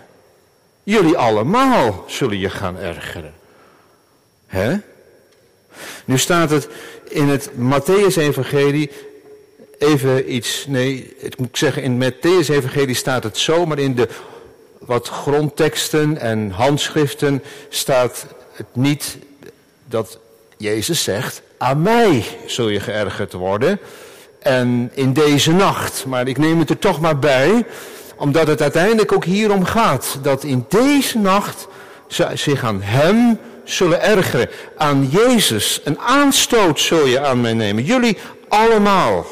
Jullie 0.83 1.17
allemaal 1.17 2.05
zullen 2.07 2.39
je 2.39 2.51
gaan 2.51 2.77
ergeren. 2.77 3.35
Hè? 4.47 4.77
Nu 6.05 6.19
staat 6.19 6.51
het 6.51 6.69
in 7.09 7.29
het 7.29 7.51
Matthäus-evangelie 7.51 8.91
even 9.79 10.35
iets, 10.35 10.65
nee, 10.69 11.17
ik 11.19 11.39
moet 11.39 11.59
zeggen, 11.59 11.83
in 11.83 12.01
het 12.01 12.15
Matthäus-evangelie 12.15 12.95
staat 12.95 13.23
het 13.23 13.39
zo, 13.39 13.67
maar 13.67 13.79
in 13.79 13.95
de 13.95 14.09
wat 14.87 15.09
grondteksten 15.09 16.19
en 16.19 16.51
handschriften 16.51 17.43
staat 17.69 18.27
het 18.53 18.67
niet 18.73 19.19
dat 19.85 20.19
Jezus 20.57 21.03
zegt, 21.03 21.43
aan 21.59 21.83
mij 21.83 22.25
zul 22.47 22.69
je 22.69 22.81
geërgerd 22.81 23.33
worden 23.33 23.79
en 24.39 24.91
in 24.95 25.13
deze 25.13 25.53
nacht. 25.53 26.05
Maar 26.07 26.29
ik 26.29 26.39
neem 26.39 26.59
het 26.59 26.71
er 26.71 26.79
toch 26.79 27.01
maar 27.01 27.19
bij, 27.19 27.67
omdat 28.17 28.47
het 28.47 28.63
uiteindelijk 28.63 29.13
ook 29.13 29.25
hierom 29.25 29.65
gaat, 29.65 30.19
dat 30.23 30.45
in 30.45 30.65
deze 30.69 31.19
nacht 31.19 31.67
ze 32.09 32.29
zich 32.35 32.65
aan 32.65 32.83
Hem 32.83 33.39
zullen 33.65 34.03
ergeren, 34.03 34.51
aan 34.77 35.09
Jezus. 35.11 35.81
Een 35.85 35.99
aanstoot 35.99 36.81
zul 36.81 37.07
je 37.07 37.21
aan 37.21 37.41
mij 37.41 37.55
nemen, 37.55 37.85
jullie 37.85 38.19
allemaal. 38.49 39.27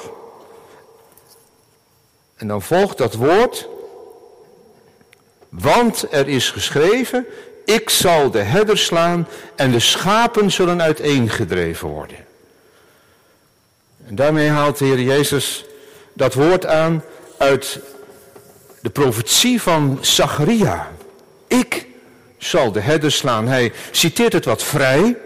En 2.37 2.49
dan 2.49 2.63
volgt 2.63 2.99
dat 2.99 3.15
woord, 3.15 3.69
want 5.49 6.07
er 6.11 6.29
is 6.29 6.51
geschreven, 6.51 7.27
ik 7.65 7.91
zal 7.91 8.31
de 8.31 8.43
herder 8.43 8.79
slaan 8.79 9.29
en 9.57 9.71
de 9.71 9.81
schapen 9.81 10.51
zullen 10.51 10.83
uiteengedreven 10.83 11.89
worden. 11.89 12.17
En 14.07 14.15
daarmee 14.15 14.49
haalt 14.49 14.79
de 14.79 14.85
Heer 14.85 15.01
Jezus 15.01 15.65
dat 16.13 16.35
woord 16.35 16.67
aan 16.67 17.05
uit 17.39 17.81
de 18.81 18.91
profetie 18.91 19.63
van 19.63 19.99
Zacharia. 20.01 20.91
Ik 21.47 21.87
zal 22.39 22.73
de 22.73 22.81
herder 22.81 23.13
slaan. 23.13 23.49
Hij 23.49 23.73
citeert 23.91 24.33
het 24.33 24.45
wat 24.45 24.63
vrij. 24.63 25.17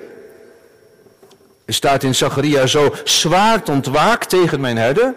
Er 1.64 1.74
staat 1.74 2.02
in 2.02 2.14
Zacharia 2.14 2.66
zo, 2.66 2.94
zwaard 3.04 3.68
ontwaakt 3.68 4.28
tegen 4.28 4.60
mijn 4.60 4.76
herder 4.76 5.14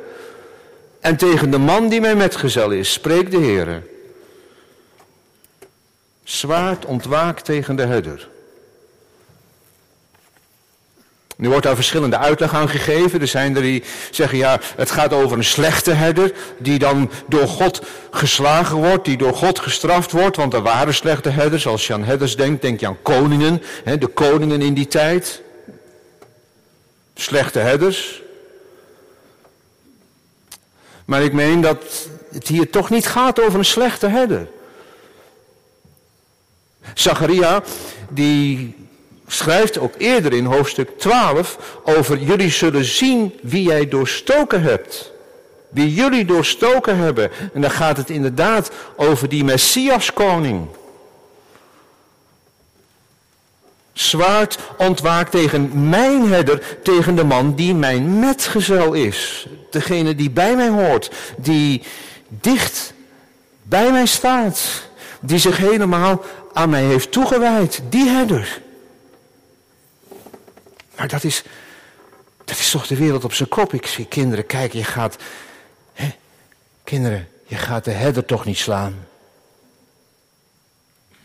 en 1.00 1.18
tegen 1.18 1.50
de 1.50 1.58
man 1.58 1.90
die 1.90 2.02
mijn 2.02 2.18
metgezel 2.18 2.72
is, 2.72 2.92
spreekt 2.92 3.32
de 3.32 3.38
Heer. 3.38 3.84
Zwaard 6.26 6.86
ontwaakt 6.86 7.46
tegen 7.46 7.76
de 7.76 7.86
herder. 7.86 8.28
Nu 11.36 11.50
wordt 11.50 11.66
daar 11.66 11.76
verschillende 11.76 12.18
uitleg 12.18 12.54
aan 12.54 12.70
gegeven. 12.70 13.22
Er 13.22 13.28
zijn 13.28 13.56
er 13.56 13.62
die 13.62 13.84
zeggen, 14.12 14.38
ja, 14.38 14.60
het 14.76 14.92
gaat 14.92 15.14
over 15.14 15.38
een 15.38 15.44
slechte 15.44 15.92
herder, 15.92 16.34
die 16.58 16.80
dan 16.80 17.12
door 17.28 17.48
God 17.48 17.82
geslagen 18.12 18.78
wordt, 18.78 19.06
die 19.06 19.18
door 19.18 19.34
God 19.34 19.60
gestraft 19.60 20.12
wordt, 20.12 20.36
want 20.36 20.54
er 20.54 20.62
waren 20.62 20.94
slechte 20.94 21.30
herders. 21.30 21.68
Als 21.68 21.88
je 21.88 21.94
aan 21.94 22.04
herders 22.04 22.36
denkt, 22.36 22.62
denk 22.62 22.80
je 22.80 22.88
aan 22.88 23.02
koningen, 23.02 23.62
hè, 23.84 23.98
de 23.98 24.08
koningen 24.08 24.62
in 24.62 24.74
die 24.74 24.88
tijd. 24.88 25.42
Slechte 27.16 27.60
herders. 27.60 28.22
Maar 31.06 31.24
ik 31.24 31.34
meen 31.34 31.62
dat 31.62 32.08
het 32.32 32.48
hier 32.48 32.70
toch 32.70 32.90
niet 32.90 33.08
gaat 33.08 33.42
over 33.42 33.60
een 33.60 33.66
slechte 33.66 34.08
herder. 34.08 34.48
Zacharia, 36.94 37.64
die 38.10 38.76
schrijft 39.28 39.78
ook 39.78 39.94
eerder 39.98 40.34
in 40.34 40.46
hoofdstuk 40.46 41.00
12 41.00 41.58
over 41.84 42.18
jullie 42.18 42.52
zullen 42.52 42.86
zien 42.86 43.34
wie 43.42 43.64
jij 43.64 43.88
doorstoken 43.88 44.62
hebt. 44.62 45.12
Wie 45.70 45.94
jullie 45.94 46.26
doorstoken 46.26 46.98
hebben. 46.98 47.32
En 47.54 47.62
dan 47.62 47.72
gaat 47.72 47.98
het 47.98 48.10
inderdaad 48.10 48.72
over 48.96 49.30
die 49.30 49.44
Messias 49.44 50.14
koning. 50.14 50.68
Zwaard 53.94 54.58
ontwaakt 54.78 55.32
tegen 55.32 55.90
mijn 55.90 56.28
herder, 56.28 56.78
tegen 56.84 57.16
de 57.16 57.24
man 57.24 57.56
die 57.56 57.76
mijn 57.76 58.20
metgezel 58.20 58.94
is. 58.94 59.48
Degene 59.70 60.16
die 60.16 60.30
bij 60.30 60.56
mij 60.56 60.70
hoort, 60.70 61.12
die 61.38 61.82
dicht 62.28 62.94
bij 63.64 63.92
mij 63.92 64.06
staat. 64.06 64.88
Die 65.26 65.40
zich 65.40 65.58
helemaal 65.58 66.24
aan 66.54 66.70
mij 66.70 66.84
heeft 66.84 67.12
toegewijd. 67.12 67.82
Die 67.90 68.10
herder. 68.10 68.62
Maar 70.96 71.08
dat 71.08 71.24
is, 71.24 71.44
dat 72.46 72.58
is 72.58 72.72
toch 72.72 72.88
de 72.88 72.96
wereld 72.96 73.24
op 73.24 73.34
zijn 73.34 73.50
kop. 73.50 73.74
Ik 73.74 73.86
zie 73.86 74.06
kinderen 74.06 74.46
kijken, 74.46 74.80
je 74.80 74.86
gaat, 74.86 75.16
hè, 75.94 76.14
kinderen, 76.84 77.28
je 77.44 77.56
gaat 77.56 77.86
de 77.86 77.92
herder 77.92 78.26
toch 78.26 78.46
niet 78.46 78.58
slaan. 78.58 79.08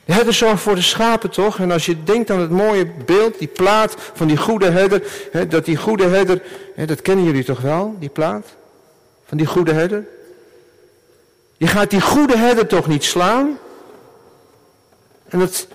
De 0.04 0.12
herder 0.16 0.34
zorgt 0.34 0.62
voor 0.62 0.74
de 0.74 0.82
schapen 0.82 1.30
toch? 1.30 1.58
En 1.58 1.70
als 1.70 1.86
je 1.86 2.02
denkt 2.02 2.30
aan 2.30 2.40
het 2.40 2.50
mooie 2.50 2.86
beeld, 2.86 3.38
die 3.38 3.48
plaat 3.48 3.96
van 4.14 4.26
die 4.26 4.36
goede 4.36 4.70
herder, 4.70 5.02
hè, 5.32 5.46
dat 5.46 5.64
die 5.64 5.76
goede 5.76 6.06
herder, 6.06 6.42
hè, 6.74 6.86
dat 6.86 7.02
kennen 7.02 7.24
jullie 7.24 7.44
toch 7.44 7.60
wel, 7.60 7.96
die 7.98 8.08
plaat? 8.08 8.46
Van 9.26 9.38
die 9.38 9.46
goede 9.46 9.72
herder? 9.72 10.06
Je 11.56 11.66
gaat 11.66 11.90
die 11.90 12.00
goede 12.00 12.36
herder 12.36 12.66
toch 12.66 12.86
niet 12.86 13.04
slaan? 13.04 13.58
En 15.30 15.38
dat 15.38 15.66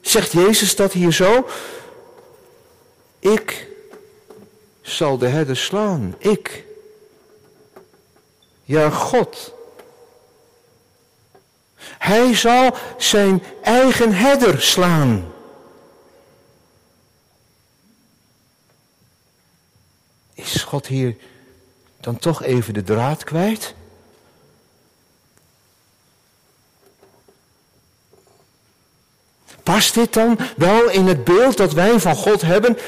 zegt 0.00 0.32
Jezus 0.32 0.76
dat 0.76 0.92
hier 0.92 1.12
zo. 1.12 1.48
Ik 3.18 3.68
zal 4.82 5.18
de 5.18 5.26
herder 5.26 5.56
slaan. 5.56 6.14
Ik. 6.18 6.64
Ja, 8.62 8.90
God. 8.90 9.52
Hij 11.78 12.34
zal 12.34 12.76
zijn 12.96 13.42
eigen 13.62 14.12
herder 14.12 14.62
slaan. 14.62 15.32
Is 20.34 20.62
God 20.62 20.86
hier 20.86 21.16
dan 22.00 22.16
toch 22.16 22.42
even 22.42 22.74
de 22.74 22.82
draad 22.82 23.24
kwijt? 23.24 23.74
Past 29.64 29.94
dit 29.94 30.12
dan 30.12 30.38
wel 30.56 30.90
in 30.90 31.06
het 31.06 31.24
beeld 31.24 31.56
dat 31.56 31.72
wij 31.72 32.00
van 32.00 32.16
God 32.16 32.42
hebben? 32.42 32.78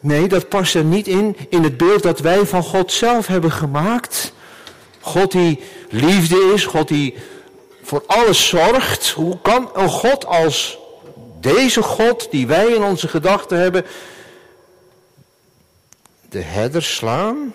Nee, 0.00 0.28
dat 0.28 0.48
past 0.48 0.74
er 0.74 0.84
niet 0.84 1.06
in, 1.06 1.36
in 1.48 1.62
het 1.62 1.76
beeld 1.76 2.02
dat 2.02 2.18
wij 2.18 2.46
van 2.46 2.62
God 2.62 2.92
zelf 2.92 3.26
hebben 3.26 3.52
gemaakt. 3.52 4.32
God 5.00 5.32
die 5.32 5.60
liefde 5.88 6.52
is, 6.54 6.64
God 6.64 6.88
die 6.88 7.14
voor 7.82 8.02
alles 8.06 8.48
zorgt. 8.48 9.10
Hoe 9.10 9.38
kan 9.42 9.70
een 9.74 9.88
God 9.88 10.26
als 10.26 10.78
deze 11.40 11.82
God 11.82 12.30
die 12.30 12.46
wij 12.46 12.66
in 12.66 12.82
onze 12.82 13.08
gedachten 13.08 13.58
hebben, 13.58 13.84
de 16.28 16.40
herder 16.40 16.82
slaan? 16.82 17.54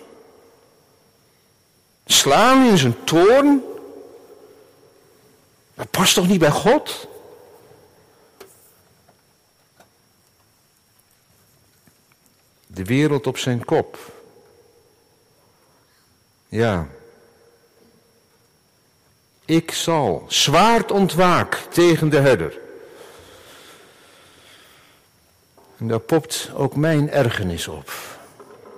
Slaan 2.06 2.66
in 2.66 2.78
zijn 2.78 2.96
toorn? 3.04 3.62
Dat 5.74 5.90
past 5.90 6.14
toch 6.14 6.28
niet 6.28 6.38
bij 6.40 6.50
God? 6.50 7.10
De 12.74 12.84
wereld 12.84 13.26
op 13.26 13.38
zijn 13.38 13.64
kop. 13.64 13.98
Ja. 16.48 16.88
Ik 19.44 19.72
zal 19.72 20.24
zwaard 20.28 20.90
ontwaak 20.90 21.54
tegen 21.54 22.08
de 22.08 22.18
herder. 22.18 22.58
En 25.76 25.88
daar 25.88 26.00
popt 26.00 26.50
ook 26.54 26.76
mijn 26.76 27.10
ergernis 27.10 27.68
op. 27.68 27.92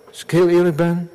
Als 0.09 0.23
ik 0.23 0.31
heel 0.31 0.49
eerlijk 0.49 0.77
ben, 0.77 1.11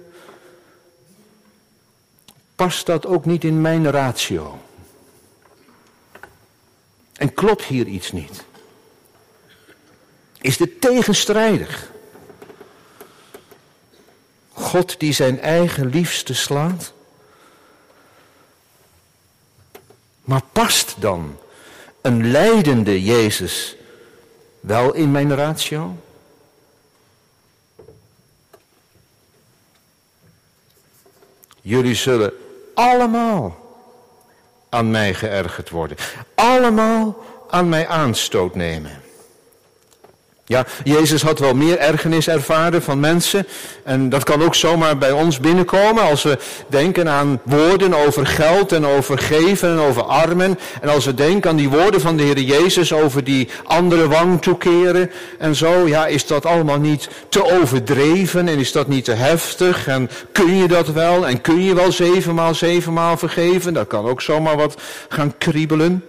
past 2.55 2.85
dat 2.85 3.05
ook 3.05 3.25
niet 3.25 3.43
in 3.43 3.61
mijn 3.61 3.91
ratio. 3.91 4.59
En 7.13 7.33
klopt 7.33 7.63
hier 7.63 7.87
iets 7.87 8.11
niet? 8.11 8.43
Is 10.41 10.57
dit 10.57 10.81
tegenstrijdig? 10.81 11.91
God 14.59 14.99
die 14.99 15.13
zijn 15.13 15.41
eigen 15.41 15.89
liefste 15.89 16.33
slaat? 16.33 16.93
Maar 20.21 20.41
past 20.51 20.95
dan 20.99 21.37
een 22.01 22.31
leidende 22.31 23.03
Jezus 23.03 23.75
wel 24.59 24.93
in 24.93 25.11
mijn 25.11 25.35
ratio? 25.35 25.97
Jullie 31.61 31.95
zullen 31.95 32.33
allemaal 32.73 33.57
aan 34.69 34.91
mij 34.91 35.13
geërgerd 35.13 35.69
worden. 35.69 35.97
Allemaal 36.35 37.23
aan 37.49 37.69
mij 37.69 37.87
aanstoot 37.87 38.55
nemen. 38.55 39.01
Ja, 40.49 40.65
Jezus 40.83 41.21
had 41.21 41.39
wel 41.39 41.53
meer 41.53 41.77
ergernis 41.77 42.27
ervaren 42.27 42.81
van 42.81 42.99
mensen. 42.99 43.47
En 43.83 44.09
dat 44.09 44.23
kan 44.23 44.43
ook 44.43 44.55
zomaar 44.55 44.97
bij 44.97 45.11
ons 45.11 45.39
binnenkomen 45.39 46.03
als 46.03 46.23
we 46.23 46.37
denken 46.67 47.09
aan 47.09 47.41
woorden 47.43 47.93
over 47.93 48.27
geld 48.27 48.71
en 48.71 48.85
over 48.85 49.17
geven 49.17 49.69
en 49.69 49.79
over 49.79 50.03
armen. 50.03 50.59
En 50.81 50.89
als 50.89 51.05
we 51.05 51.13
denken 51.13 51.49
aan 51.49 51.55
die 51.55 51.69
woorden 51.69 52.01
van 52.01 52.17
de 52.17 52.23
Heer 52.23 52.39
Jezus 52.39 52.93
over 52.93 53.23
die 53.23 53.49
andere 53.63 54.07
wang 54.07 54.41
toekeren 54.41 55.11
en 55.37 55.55
zo. 55.55 55.87
Ja, 55.87 56.07
is 56.07 56.25
dat 56.27 56.45
allemaal 56.45 56.79
niet 56.79 57.09
te 57.29 57.59
overdreven 57.59 58.47
en 58.47 58.59
is 58.59 58.71
dat 58.71 58.87
niet 58.87 59.05
te 59.05 59.13
heftig? 59.13 59.87
En 59.87 60.09
kun 60.31 60.55
je 60.55 60.67
dat 60.67 60.87
wel? 60.87 61.27
En 61.27 61.41
kun 61.41 61.63
je 61.63 61.75
wel 61.75 61.91
zevenmaal 61.91 62.55
zevenmaal 62.55 63.17
vergeven? 63.17 63.73
Dat 63.73 63.87
kan 63.87 64.05
ook 64.05 64.21
zomaar 64.21 64.57
wat 64.57 64.81
gaan 65.09 65.37
kriebelen. 65.37 66.03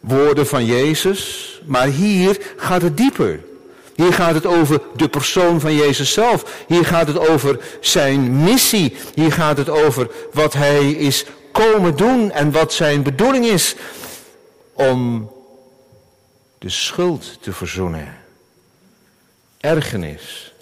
Woorden 0.00 0.46
van 0.46 0.64
Jezus. 0.64 1.46
Maar 1.64 1.86
hier 1.86 2.38
gaat 2.56 2.82
het 2.82 2.96
dieper. 2.96 3.46
Hier 3.98 4.12
gaat 4.12 4.34
het 4.34 4.46
over 4.46 4.80
de 4.96 5.08
persoon 5.08 5.60
van 5.60 5.74
Jezus 5.74 6.12
zelf. 6.12 6.64
Hier 6.66 6.84
gaat 6.84 7.06
het 7.06 7.28
over 7.28 7.60
zijn 7.80 8.44
missie. 8.44 8.96
Hier 9.14 9.32
gaat 9.32 9.56
het 9.56 9.68
over 9.68 10.10
wat 10.32 10.52
hij 10.52 10.90
is 10.90 11.24
komen 11.52 11.96
doen 11.96 12.30
en 12.30 12.50
wat 12.52 12.72
zijn 12.72 13.02
bedoeling 13.02 13.44
is 13.44 13.74
om 14.72 15.30
de 16.58 16.68
schuld 16.68 17.42
te 17.42 17.52
verzoenen. 17.52 18.16
Ergernis 19.60 20.54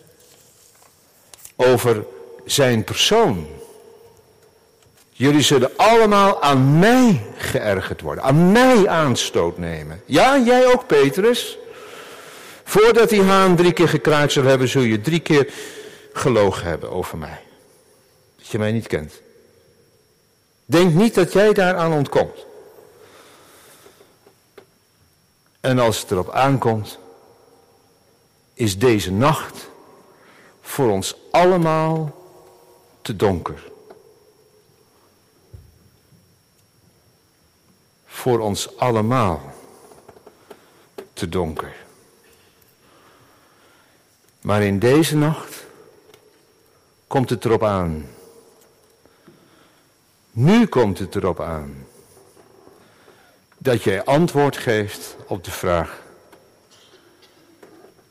over 1.57 2.05
zijn 2.45 2.85
persoon. 2.85 3.47
Jullie 5.11 5.43
zullen 5.43 5.71
allemaal 5.77 6.43
aan 6.43 6.79
mij 6.79 7.27
geërgerd 7.37 8.01
worden, 8.01 8.25
aan 8.25 8.53
mij 8.53 8.89
aanstoot 8.89 9.59
nemen. 9.59 10.03
Ja, 10.07 10.39
jij 10.39 10.67
ook, 10.67 10.87
Petrus. 10.87 11.59
Voordat 12.69 13.09
die 13.09 13.23
haan 13.23 13.57
drie 13.57 13.73
keer 13.73 13.89
gekraaid 13.89 14.33
zal 14.33 14.45
hebben, 14.45 14.69
zul 14.69 14.83
je 14.83 15.01
drie 15.01 15.21
keer 15.21 15.53
gelogen 16.13 16.67
hebben 16.67 16.91
over 16.91 17.19
mij. 17.19 17.43
Dat 18.37 18.47
je 18.47 18.59
mij 18.59 18.73
niet 18.73 18.87
kent. 18.87 19.21
Denk 20.65 20.95
niet 20.95 21.15
dat 21.15 21.33
jij 21.33 21.53
daaraan 21.53 21.93
ontkomt. 21.93 22.45
En 25.61 25.79
als 25.79 26.01
het 26.01 26.11
erop 26.11 26.31
aankomt, 26.31 26.99
is 28.55 28.79
deze 28.79 29.13
nacht 29.13 29.71
voor 30.61 30.91
ons 30.91 31.17
allemaal 31.31 32.15
te 33.03 33.17
donker. 33.17 33.71
Voor 38.07 38.39
ons 38.39 38.77
allemaal 38.77 39.55
te 41.13 41.29
donker. 41.29 41.86
Maar 44.47 44.63
in 44.63 44.79
deze 44.79 45.17
nacht 45.17 45.65
komt 47.07 47.31
het 47.31 47.45
erop 47.45 47.65
aan. 47.65 48.07
Nu 50.31 50.67
komt 50.67 50.99
het 50.99 51.15
erop 51.15 51.41
aan 51.41 51.87
dat 53.59 53.83
jij 53.83 54.05
antwoord 54.05 54.57
geeft 54.57 55.17
op 55.27 55.45
de 55.45 55.51
vraag. 55.51 56.03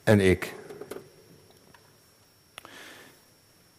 En 0.04 0.20
ik. 0.20 0.54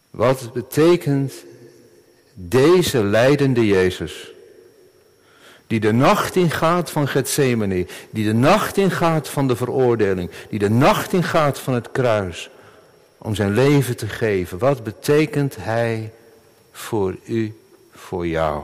Wat 0.09 0.53
betekent 0.53 1.33
deze 2.33 3.03
leidende 3.03 3.65
Jezus, 3.65 4.31
die 5.67 5.79
de 5.79 5.91
nacht 5.91 6.35
ingaat 6.35 6.91
van 6.91 7.07
Gethsemane, 7.07 7.87
die 8.09 8.25
de 8.25 8.33
nacht 8.33 8.77
ingaat 8.77 9.29
van 9.29 9.47
de 9.47 9.55
veroordeling, 9.55 10.31
die 10.49 10.59
de 10.59 10.69
nacht 10.69 11.13
ingaat 11.13 11.59
van 11.59 11.73
het 11.73 11.91
kruis, 11.91 12.49
om 13.17 13.35
zijn 13.35 13.53
leven 13.53 13.97
te 13.97 14.07
geven. 14.07 14.57
Wat 14.57 14.83
betekent 14.83 15.55
hij 15.59 16.11
voor 16.71 17.17
u, 17.25 17.57
voor 17.91 18.27
jou? 18.27 18.63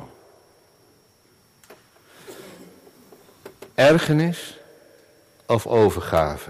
Ergernis 3.75 4.59
of 5.45 5.67
overgave? 5.67 6.49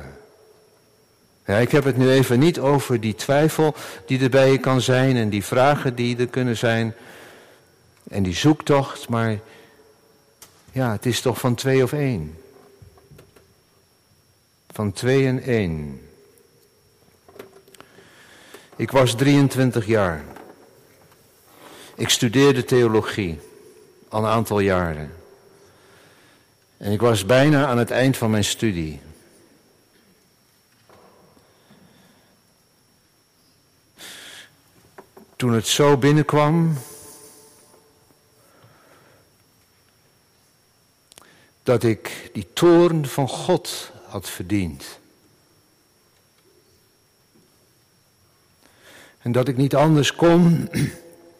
Ja, 1.45 1.57
ik 1.57 1.71
heb 1.71 1.83
het 1.83 1.97
nu 1.97 2.09
even 2.09 2.39
niet 2.39 2.59
over 2.59 2.99
die 2.99 3.15
twijfel 3.15 3.75
die 4.05 4.19
er 4.19 4.29
bij 4.29 4.51
je 4.51 4.57
kan 4.57 4.81
zijn 4.81 5.15
en 5.15 5.29
die 5.29 5.43
vragen 5.43 5.95
die 5.95 6.17
er 6.17 6.27
kunnen 6.27 6.57
zijn 6.57 6.95
en 8.09 8.23
die 8.23 8.35
zoektocht, 8.35 9.09
maar 9.09 9.39
ja, 10.73 10.91
het 10.91 11.05
is 11.05 11.21
toch 11.21 11.39
van 11.39 11.55
twee 11.55 11.83
of 11.83 11.93
één. 11.93 12.37
Van 14.71 14.91
twee 14.91 15.27
en 15.27 15.41
één. 15.41 16.01
Ik 18.75 18.91
was 18.91 19.15
23 19.15 19.85
jaar. 19.85 20.23
Ik 21.95 22.09
studeerde 22.09 22.63
theologie 22.63 23.39
al 24.09 24.23
een 24.23 24.29
aantal 24.29 24.59
jaren. 24.59 25.13
En 26.77 26.91
ik 26.91 27.01
was 27.01 27.25
bijna 27.25 27.67
aan 27.67 27.77
het 27.77 27.91
eind 27.91 28.17
van 28.17 28.31
mijn 28.31 28.43
studie. 28.43 29.01
Toen 35.35 35.53
het 35.53 35.67
zo 35.67 35.97
binnenkwam 35.97 36.77
dat 41.63 41.83
ik 41.83 42.29
die 42.33 42.47
toorn 42.53 43.07
van 43.07 43.27
God 43.27 43.91
had 44.05 44.29
verdiend. 44.29 44.99
En 49.19 49.31
dat 49.31 49.47
ik 49.47 49.57
niet 49.57 49.75
anders 49.75 50.15
kon 50.15 50.69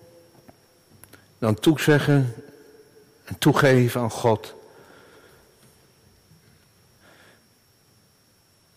dan 1.39 1.55
toezeggen 1.55 2.35
en 3.23 3.37
toegeven 3.37 4.01
aan 4.01 4.11
God. 4.11 4.53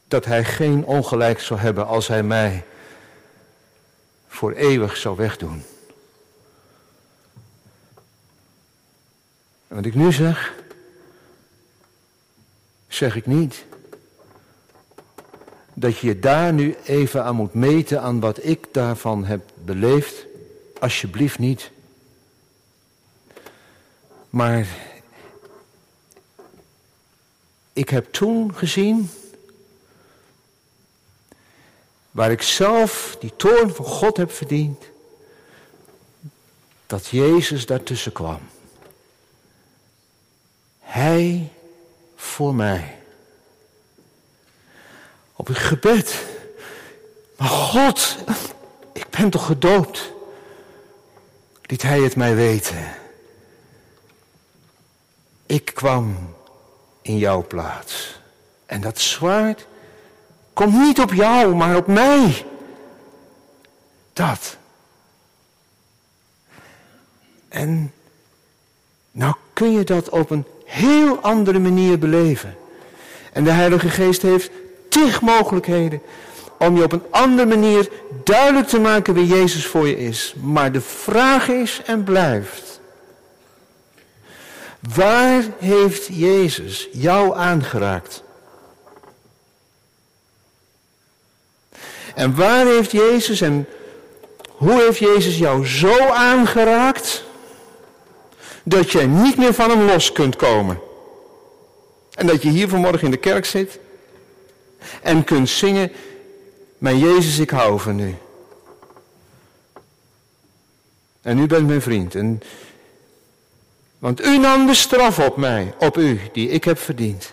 Dat 0.08 0.24
Hij 0.24 0.44
geen 0.44 0.84
ongelijk 0.84 1.40
zou 1.40 1.60
hebben 1.60 1.86
als 1.86 2.08
Hij 2.08 2.22
mij 2.22 2.64
voor 4.28 4.52
eeuwig 4.52 4.96
zou 4.96 5.16
wegdoen. 5.16 5.64
En 9.68 9.76
wat 9.76 9.84
ik 9.84 9.94
nu 9.94 10.12
zeg, 10.12 10.55
zeg 12.96 13.16
ik 13.16 13.26
niet 13.26 13.64
dat 15.74 15.98
je 15.98 16.18
daar 16.18 16.52
nu 16.52 16.76
even 16.84 17.24
aan 17.24 17.36
moet 17.36 17.54
meten 17.54 18.02
aan 18.02 18.20
wat 18.20 18.44
ik 18.44 18.66
daarvan 18.72 19.24
heb 19.24 19.50
beleefd. 19.54 20.26
Alsjeblieft 20.78 21.38
niet. 21.38 21.70
Maar 24.30 24.66
ik 27.72 27.88
heb 27.88 28.12
toen 28.12 28.54
gezien, 28.54 29.10
waar 32.10 32.30
ik 32.30 32.42
zelf 32.42 33.16
die 33.20 33.36
toorn 33.36 33.74
van 33.74 33.84
God 33.84 34.16
heb 34.16 34.32
verdiend, 34.32 34.84
dat 36.86 37.06
Jezus 37.06 37.66
daartussen 37.66 38.12
kwam. 38.12 38.40
Hij 40.78 41.50
voor 42.16 42.54
mij. 42.54 42.98
Op 45.32 45.48
een 45.48 45.54
gebed. 45.54 46.24
Maar 47.36 47.48
God, 47.48 48.16
ik 48.92 49.10
ben 49.10 49.30
toch 49.30 49.46
gedoopt? 49.46 50.12
Liet 51.62 51.82
Hij 51.82 52.00
het 52.00 52.16
mij 52.16 52.34
weten. 52.34 52.94
Ik 55.46 55.64
kwam 55.64 56.34
in 57.02 57.18
jouw 57.18 57.46
plaats. 57.46 58.20
En 58.66 58.80
dat 58.80 59.00
zwaard 59.00 59.66
komt 60.52 60.74
niet 60.74 61.00
op 61.00 61.12
jou, 61.12 61.54
maar 61.54 61.76
op 61.76 61.86
mij. 61.86 62.46
Dat. 64.12 64.56
En 67.48 67.92
nou 69.10 69.34
kun 69.52 69.72
je 69.72 69.84
dat 69.84 70.08
op 70.08 70.30
een 70.30 70.46
heel 70.66 71.18
andere 71.20 71.58
manier 71.58 71.98
beleven. 71.98 72.56
En 73.32 73.44
de 73.44 73.50
Heilige 73.50 73.88
Geest 73.88 74.22
heeft 74.22 74.50
tig 74.88 75.20
mogelijkheden 75.20 76.00
om 76.58 76.76
je 76.76 76.82
op 76.82 76.92
een 76.92 77.02
andere 77.10 77.48
manier 77.48 77.88
duidelijk 78.24 78.68
te 78.68 78.78
maken 78.78 79.14
wie 79.14 79.26
Jezus 79.26 79.66
voor 79.66 79.88
je 79.88 79.98
is. 79.98 80.34
Maar 80.42 80.72
de 80.72 80.80
vraag 80.80 81.48
is 81.48 81.80
en 81.86 82.04
blijft. 82.04 82.80
Waar 84.94 85.42
heeft 85.58 86.06
Jezus 86.06 86.88
jou 86.92 87.36
aangeraakt? 87.36 88.22
En 92.14 92.34
waar 92.34 92.66
heeft 92.66 92.90
Jezus 92.90 93.40
en 93.40 93.68
hoe 94.46 94.82
heeft 94.82 94.98
Jezus 94.98 95.38
jou 95.38 95.66
zo 95.66 96.08
aangeraakt 96.08 97.24
dat 98.68 98.90
je 98.90 99.00
niet 99.00 99.36
meer 99.36 99.54
van 99.54 99.70
hem 99.70 99.86
los 99.86 100.12
kunt 100.12 100.36
komen? 100.36 100.80
En 102.14 102.26
dat 102.26 102.42
je 102.42 102.48
hier 102.48 102.68
vanmorgen 102.68 103.04
in 103.04 103.10
de 103.10 103.16
kerk 103.16 103.44
zit 103.44 103.78
en 105.02 105.24
kunt 105.24 105.48
zingen, 105.48 105.92
mijn 106.78 106.98
Jezus, 106.98 107.38
ik 107.38 107.50
hou 107.50 107.80
van 107.80 108.00
u. 108.00 108.14
En 111.22 111.38
u 111.38 111.46
bent 111.46 111.66
mijn 111.66 111.82
vriend. 111.82 112.14
En, 112.14 112.42
want 113.98 114.20
u 114.20 114.38
nam 114.38 114.66
de 114.66 114.74
straf 114.74 115.18
op 115.18 115.36
mij, 115.36 115.74
op 115.78 115.96
u, 115.96 116.20
die 116.32 116.48
ik 116.48 116.64
heb 116.64 116.78
verdiend. 116.78 117.32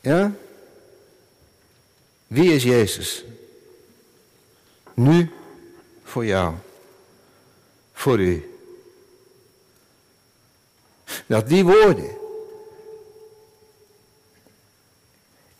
Ja? 0.00 0.32
Wie 2.26 2.52
is 2.52 2.62
Jezus? 2.62 3.24
Nu 4.94 5.30
voor 6.04 6.26
jou. 6.26 6.54
Dat 11.26 11.48
die 11.48 11.64
woorden 11.64 12.16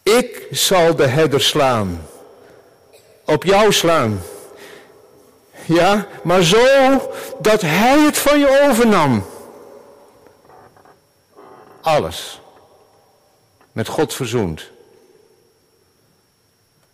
Ik 0.02 0.46
zal 0.50 0.96
de 0.96 1.06
herder 1.06 1.40
slaan. 1.40 2.06
Op 3.24 3.44
jou 3.44 3.72
slaan. 3.72 4.22
Ja, 5.64 6.06
maar 6.22 6.42
zo 6.42 6.66
dat 7.40 7.60
hij 7.60 7.98
het 8.00 8.18
van 8.18 8.38
je 8.38 8.66
overnam. 8.68 9.24
Alles. 11.80 12.40
Met 13.72 13.88
God 13.88 14.14
verzoend. 14.14 14.70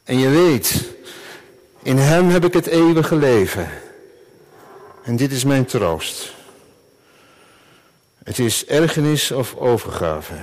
En 0.05 0.19
je 0.19 0.29
weet, 0.29 0.85
in 1.83 1.97
hem 1.97 2.29
heb 2.29 2.45
ik 2.45 2.53
het 2.53 2.67
eeuwige 2.67 3.17
leven. 3.17 3.71
En 5.03 5.17
dit 5.17 5.33
is 5.33 5.45
mijn 5.45 5.65
troost. 5.65 6.33
Het 8.25 8.39
is 8.39 8.67
ergernis 8.67 9.31
of 9.31 9.57
overgave. 9.57 10.35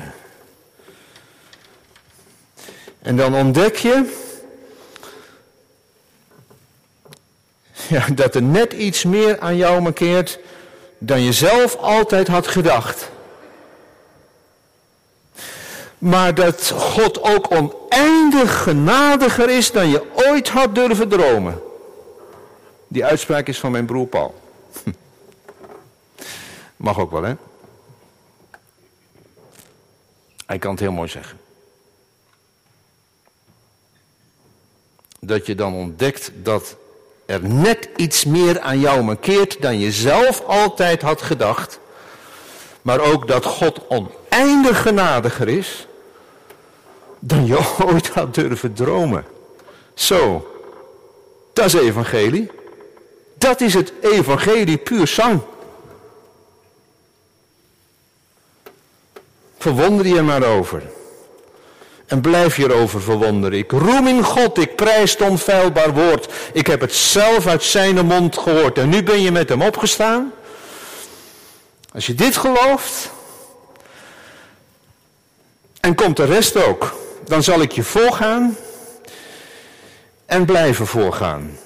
En 3.02 3.16
dan 3.16 3.36
ontdek 3.36 3.76
je 3.76 4.28
ja, 7.90 8.06
dat 8.14 8.36
er 8.36 8.42
net 8.42 8.74
iets 8.74 9.04
meer 9.04 9.40
aan 9.40 9.56
jou 9.56 9.82
mankeert 9.82 10.40
dan 10.98 11.22
je 11.22 11.34
zelf 11.34 11.76
altijd 11.76 12.28
had 12.28 12.48
gedacht. 12.48 13.10
Maar 15.98 16.34
dat 16.34 16.70
God 16.70 17.22
ook 17.22 17.52
oneindig 17.52 18.64
genadiger 18.64 19.50
is 19.50 19.72
dan 19.72 19.90
je 19.90 20.04
ooit 20.14 20.50
had 20.50 20.76
durven 20.76 21.10
dromen. 21.10 21.62
Die 22.88 23.06
uitspraak 23.06 23.48
is 23.48 23.60
van 23.60 23.72
mijn 23.72 23.86
broer 23.86 24.08
Paul. 24.08 24.49
Mag 26.76 27.00
ook 27.00 27.12
wel, 27.12 27.24
hè? 27.24 27.34
Hij 30.46 30.60
kan 30.60 30.72
het 30.72 30.80
heel 30.80 30.92
mooi 30.92 31.10
zeggen. 31.10 31.38
dat 35.20 35.46
je 35.46 35.56
dan 35.56 35.74
ontdekt 35.74 36.32
dat 36.36 36.76
er 37.26 37.44
net 37.44 37.90
iets 37.96 38.26
meer 38.26 38.60
aan 38.60 38.80
jou 38.80 39.04
mankeert 39.04 39.62
dan 39.62 39.80
je 39.80 39.92
zelf 39.92 40.44
altijd 40.46 41.02
had 41.02 41.22
gedacht. 41.22 41.80
Maar 42.82 43.00
ook 43.00 43.28
dat 43.28 43.46
God 43.46 43.82
oneindig 43.88 44.82
genadiger 44.82 45.48
is 45.48 45.88
dan 47.20 47.46
je 47.46 47.76
ooit 47.86 48.08
had 48.08 48.34
durven 48.34 48.74
dromen. 48.74 49.26
Zo, 49.94 50.48
dat 51.54 51.66
is 51.66 51.74
evangelie. 51.74 52.52
Dat 53.40 53.62
is 53.62 53.74
het 53.74 53.94
evangelie 54.02 54.78
puur 54.78 55.08
zang. 55.08 55.42
Verwonder 59.58 60.08
je 60.08 60.22
maar 60.22 60.44
over. 60.44 60.84
En 62.06 62.22
blijf 62.22 62.58
je 62.58 62.64
erover 62.64 63.02
verwonderen. 63.02 63.58
Ik 63.58 63.72
roem 63.72 64.08
in 64.08 64.24
God, 64.24 64.58
ik 64.58 64.76
prijs 64.76 65.12
het 65.12 65.22
onfeilbaar 65.22 65.94
woord. 65.94 66.34
Ik 66.54 66.68
heb 66.68 66.82
het 66.82 66.94
zelf 66.94 67.48
uit 67.48 67.64
zijn 67.64 68.06
mond 68.06 68.38
gehoord. 68.38 68.78
En 68.78 68.90
nu 68.90 69.04
ben 69.04 69.22
je 69.22 69.32
met 69.32 69.50
hem 69.50 69.62
opgestaan. 69.62 70.34
Als 71.94 72.06
je 72.06 72.16
dit 72.16 72.38
gelooft, 72.38 73.12
en 75.80 75.96
komt 75.96 76.18
de 76.18 76.26
rest 76.26 76.56
ook, 76.64 76.96
dan 77.26 77.44
zal 77.44 77.62
ik 77.62 77.72
je 77.72 77.84
voorgaan 77.84 78.58
en 80.26 80.46
blijven 80.46 80.88
voorgaan. 80.88 81.58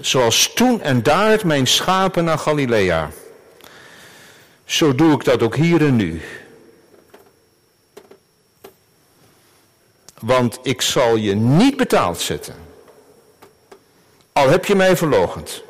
Zoals 0.00 0.52
toen 0.54 0.82
en 0.82 1.02
daar 1.02 1.46
mijn 1.46 1.66
schapen 1.66 2.24
naar 2.24 2.38
Galilea. 2.38 3.10
Zo 4.64 4.94
doe 4.94 5.12
ik 5.12 5.24
dat 5.24 5.42
ook 5.42 5.56
hier 5.56 5.86
en 5.86 5.96
nu. 5.96 6.22
Want 10.20 10.58
ik 10.62 10.82
zal 10.82 11.16
je 11.16 11.34
niet 11.34 11.76
betaald 11.76 12.20
zetten. 12.20 12.54
Al 14.32 14.48
heb 14.48 14.64
je 14.64 14.74
mij 14.74 14.96
verlogend. 14.96 15.62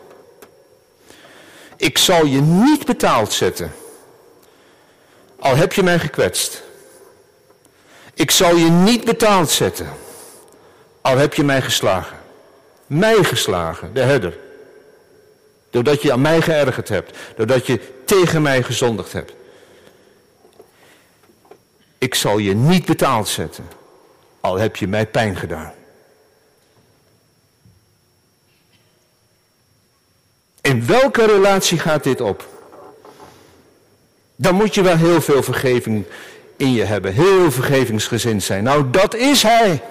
Ik 1.76 1.98
zal 1.98 2.26
je 2.26 2.40
niet 2.40 2.86
betaald 2.86 3.32
zetten. 3.32 3.72
Al 5.38 5.56
heb 5.56 5.72
je 5.72 5.82
mij 5.82 5.98
gekwetst. 5.98 6.62
Ik 8.14 8.30
zal 8.30 8.56
je 8.56 8.70
niet 8.70 9.04
betaald 9.04 9.50
zetten. 9.50 9.88
Al 11.00 11.16
heb 11.16 11.34
je 11.34 11.44
mij 11.44 11.62
geslagen. 11.62 12.19
Mij 12.90 13.24
geslagen, 13.24 13.94
de 13.94 14.00
herder. 14.00 14.38
Doordat 15.70 16.02
je 16.02 16.12
aan 16.12 16.20
mij 16.20 16.42
geërgerd 16.42 16.88
hebt. 16.88 17.18
Doordat 17.36 17.66
je 17.66 17.80
tegen 18.04 18.42
mij 18.42 18.62
gezondigd 18.62 19.12
hebt. 19.12 19.32
Ik 21.98 22.14
zal 22.14 22.38
je 22.38 22.54
niet 22.54 22.84
betaald 22.84 23.28
zetten. 23.28 23.68
Al 24.40 24.58
heb 24.58 24.76
je 24.76 24.88
mij 24.88 25.06
pijn 25.06 25.36
gedaan. 25.36 25.72
In 30.60 30.86
welke 30.86 31.26
relatie 31.26 31.78
gaat 31.78 32.04
dit 32.04 32.20
op? 32.20 32.48
Dan 34.36 34.54
moet 34.54 34.74
je 34.74 34.82
wel 34.82 34.96
heel 34.96 35.20
veel 35.20 35.42
vergeving 35.42 36.04
in 36.56 36.72
je 36.72 36.84
hebben. 36.84 37.12
Heel 37.12 37.50
vergevingsgezind 37.50 38.42
zijn. 38.42 38.64
Nou, 38.64 38.90
dat 38.90 39.14
is 39.14 39.42
hij. 39.42 39.82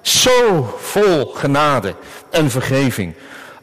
Zo 0.00 0.74
vol 0.80 1.26
genade 1.34 1.94
en 2.30 2.50
vergeving. 2.50 3.14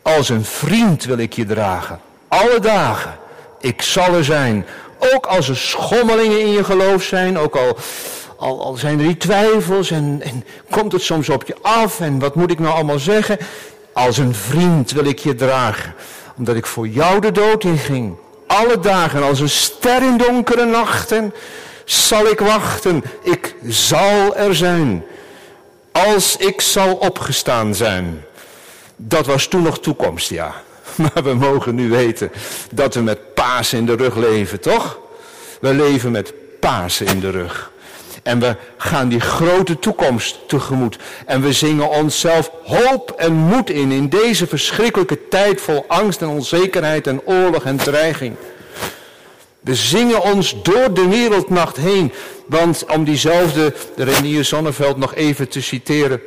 Als 0.01 0.29
een 0.29 0.45
vriend 0.45 1.03
wil 1.03 1.17
ik 1.17 1.33
je 1.33 1.45
dragen. 1.45 1.99
Alle 2.27 2.59
dagen. 2.59 3.17
Ik 3.59 3.81
zal 3.81 4.13
er 4.13 4.23
zijn. 4.23 4.65
Ook 5.13 5.25
als 5.25 5.49
er 5.49 5.57
schommelingen 5.57 6.39
in 6.39 6.51
je 6.51 6.63
geloof 6.63 7.03
zijn. 7.03 7.37
Ook 7.37 7.55
al, 7.55 7.77
al, 8.37 8.63
al 8.63 8.75
zijn 8.75 8.99
er 8.99 9.05
die 9.05 9.17
twijfels. 9.17 9.91
En, 9.91 10.21
en 10.23 10.45
komt 10.69 10.91
het 10.91 11.01
soms 11.01 11.29
op 11.29 11.43
je 11.47 11.55
af. 11.61 11.99
En 11.99 12.19
wat 12.19 12.35
moet 12.35 12.51
ik 12.51 12.59
nou 12.59 12.73
allemaal 12.73 12.99
zeggen? 12.99 13.37
Als 13.93 14.17
een 14.17 14.35
vriend 14.35 14.91
wil 14.91 15.05
ik 15.05 15.19
je 15.19 15.35
dragen. 15.35 15.93
Omdat 16.37 16.55
ik 16.55 16.65
voor 16.65 16.87
jou 16.87 17.19
de 17.19 17.31
dood 17.31 17.63
inging. 17.63 18.15
Alle 18.47 18.79
dagen 18.79 19.23
als 19.23 19.39
een 19.39 19.49
ster 19.49 20.03
in 20.03 20.17
donkere 20.17 20.65
nachten 20.65 21.33
zal 21.85 22.25
ik 22.25 22.39
wachten. 22.39 23.03
Ik 23.21 23.55
zal 23.67 24.35
er 24.35 24.55
zijn. 24.55 25.03
Als 26.05 26.37
ik 26.37 26.61
zal 26.61 26.95
opgestaan 26.95 27.75
zijn. 27.75 28.25
Dat 28.95 29.25
was 29.25 29.47
toen 29.47 29.61
nog 29.61 29.79
toekomst, 29.79 30.29
ja. 30.29 30.53
Maar 30.95 31.23
we 31.23 31.33
mogen 31.33 31.75
nu 31.75 31.89
weten 31.89 32.31
dat 32.71 32.93
we 32.93 33.01
met 33.01 33.33
Pasen 33.33 33.77
in 33.77 33.85
de 33.85 33.95
rug 33.95 34.15
leven, 34.15 34.59
toch? 34.59 34.99
We 35.59 35.73
leven 35.73 36.11
met 36.11 36.33
Pasen 36.59 37.05
in 37.05 37.19
de 37.19 37.29
rug. 37.29 37.71
En 38.23 38.39
we 38.39 38.55
gaan 38.77 39.09
die 39.09 39.19
grote 39.19 39.79
toekomst 39.79 40.47
tegemoet. 40.47 40.97
En 41.25 41.41
we 41.41 41.53
zingen 41.53 41.89
onszelf 41.89 42.51
hoop 42.63 43.11
en 43.17 43.33
moed 43.33 43.69
in 43.69 43.91
in 43.91 44.09
deze 44.09 44.47
verschrikkelijke 44.47 45.27
tijd 45.27 45.61
vol 45.61 45.85
angst 45.87 46.21
en 46.21 46.27
onzekerheid 46.27 47.07
en 47.07 47.21
oorlog 47.25 47.63
en 47.63 47.77
dreiging. 47.77 48.35
We 49.67 49.75
zingen 49.75 50.21
ons 50.21 50.55
door 50.63 50.93
de 50.93 51.07
wereldnacht 51.07 51.77
heen. 51.77 52.11
Want 52.45 52.85
om 52.93 53.03
diezelfde 53.03 53.73
Renier 53.95 54.45
Zonneveld 54.45 54.97
nog 54.97 55.15
even 55.15 55.49
te 55.49 55.61
citeren. 55.61 56.21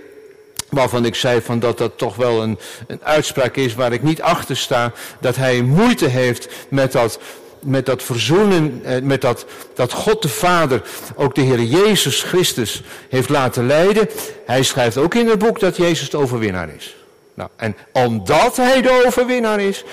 Waarvan 0.69 1.05
ik 1.05 1.15
zei 1.15 1.41
van 1.41 1.59
dat 1.59 1.79
dat 1.79 1.99
toch 1.99 2.17
wel 2.17 2.43
een, 2.43 2.59
een 2.87 3.01
uitspraak 3.03 3.57
is 3.57 3.75
waar 3.75 3.93
ik 3.93 4.03
niet 4.03 4.23
achter 4.23 4.57
sta. 4.57 4.93
Dat 5.21 5.37
hij 5.37 5.63
moeite 5.63 6.07
heeft 6.07 6.49
met 6.69 6.93
dat, 6.93 7.19
met 7.65 7.87
dat 7.87 8.03
verzoenen, 8.03 8.81
eh, 8.85 9.03
met 9.03 9.21
dat, 9.21 9.47
dat 9.75 9.93
God 9.93 10.23
de 10.23 10.29
Vader 10.29 10.83
ook 11.17 11.35
de 11.35 11.41
Heer 11.41 11.63
Jezus 11.63 12.23
Christus 12.23 12.83
heeft 13.09 13.29
laten 13.29 13.67
leiden. 13.67 14.09
Hij 14.47 14.63
schrijft 14.63 14.97
ook 14.97 15.15
in 15.15 15.29
het 15.29 15.39
boek 15.39 15.61
dat 15.61 15.77
Jezus 15.77 16.11
de 16.11 16.17
overwinnaar 16.17 16.75
is. 16.77 16.97
Nou, 17.35 17.51
en 17.57 17.77
omdat 17.93 18.57
hij 18.57 18.83
de 18.83 19.03
overwinnaar 19.07 19.61
is, 19.61 19.85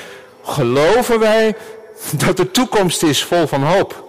geloven 0.44 1.20
wij 1.20 1.56
dat 2.18 2.38
de 2.38 2.52
toekomst 2.52 3.04
is 3.04 3.24
vol 3.24 3.48
van 3.48 3.64
hoop. 3.64 4.06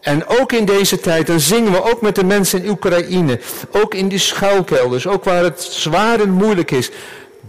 En 0.00 0.26
ook 0.26 0.52
in 0.52 0.64
deze 0.64 1.00
tijd, 1.00 1.26
dan 1.26 1.40
zingen 1.40 1.72
we 1.72 1.82
ook 1.82 2.00
met 2.00 2.14
de 2.14 2.24
mensen 2.24 2.62
in 2.62 2.70
Oekraïne, 2.70 3.40
ook 3.70 3.94
in 3.94 4.08
die 4.08 4.18
schuilkelders, 4.18 5.06
ook 5.06 5.24
waar 5.24 5.42
het 5.42 5.62
zwaar 5.62 6.20
en 6.20 6.30
moeilijk 6.30 6.70
is, 6.70 6.90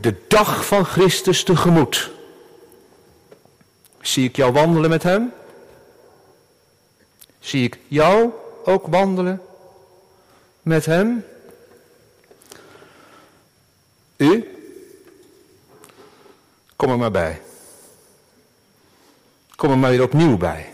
de 0.01 0.15
dag 0.27 0.65
van 0.65 0.85
Christus 0.85 1.43
tegemoet. 1.43 2.11
Zie 4.01 4.27
ik 4.27 4.35
jou 4.35 4.51
wandelen 4.51 4.89
met 4.89 5.03
Hem? 5.03 5.33
Zie 7.39 7.63
ik 7.63 7.77
jou 7.87 8.29
ook 8.63 8.87
wandelen 8.87 9.41
met 10.61 10.85
Hem? 10.85 11.25
U? 14.17 14.49
Kom 16.75 16.89
er 16.89 16.97
maar 16.97 17.11
bij. 17.11 17.41
Kom 19.55 19.71
er 19.71 19.77
maar 19.77 19.89
weer 19.89 20.03
opnieuw 20.03 20.37
bij. 20.37 20.69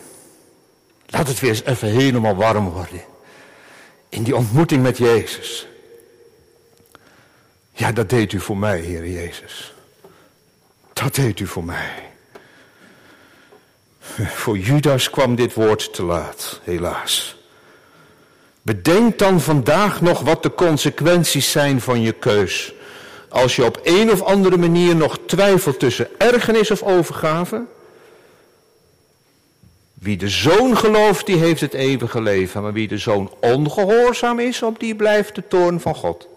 Laat 1.06 1.28
het 1.28 1.40
weer 1.40 1.50
eens 1.50 1.64
even 1.64 1.88
helemaal 1.88 2.36
warm 2.36 2.70
worden. 2.70 3.02
In 4.10 4.24
die 4.24 4.36
ontmoeting 4.36 4.84
met 4.84 4.98
Jezus. 4.98 5.68
Ja, 7.72 7.92
dat 7.92 8.10
deed 8.10 8.34
u 8.34 8.40
voor 8.40 8.58
mij, 8.58 8.80
Heer 8.80 9.08
Jezus. 9.08 9.74
Dat 10.94 11.16
deed 11.16 11.40
u 11.40 11.48
voor 11.48 11.64
mij. 11.64 12.10
Voor 14.16 14.58
Judas 14.58 15.10
kwam 15.10 15.36
dit 15.36 15.54
woord 15.54 15.94
te 15.94 16.04
laat, 16.04 16.60
helaas. 16.64 17.36
Bedenk 18.62 19.20
dan 19.20 19.42
vandaag 19.42 20.02
nog 20.02 20.20
wat 20.20 20.44
de 20.44 20.54
consequenties 20.54 21.52
zijn 21.52 21.82
van 21.82 22.02
je 22.02 22.12
keus. 22.12 22.74
Als 23.30 23.56
je 23.56 23.66
op 23.66 23.80
een 23.84 24.12
of 24.12 24.22
andere 24.22 24.58
manier 24.58 24.96
nog 24.96 25.20
twijfelt 25.26 25.80
tussen 25.80 26.08
ergernis 26.18 26.72
of 26.72 26.84
overgave 26.84 27.66
wie 30.02 30.18
de 30.18 30.30
zoon 30.30 30.78
gelooft, 30.78 31.26
die 31.26 31.38
heeft 31.38 31.62
het 31.62 31.74
eeuwige 31.74 32.22
leven. 32.22 32.62
Maar 32.62 32.74
wie 32.74 32.88
de 32.88 32.98
zoon 32.98 33.34
ongehoorzaam 33.40 34.40
is, 34.40 34.62
op 34.62 34.80
die 34.80 34.96
blijft 34.96 35.36
de 35.36 35.48
toorn 35.48 35.80
van 35.80 35.96
God. 35.96 36.28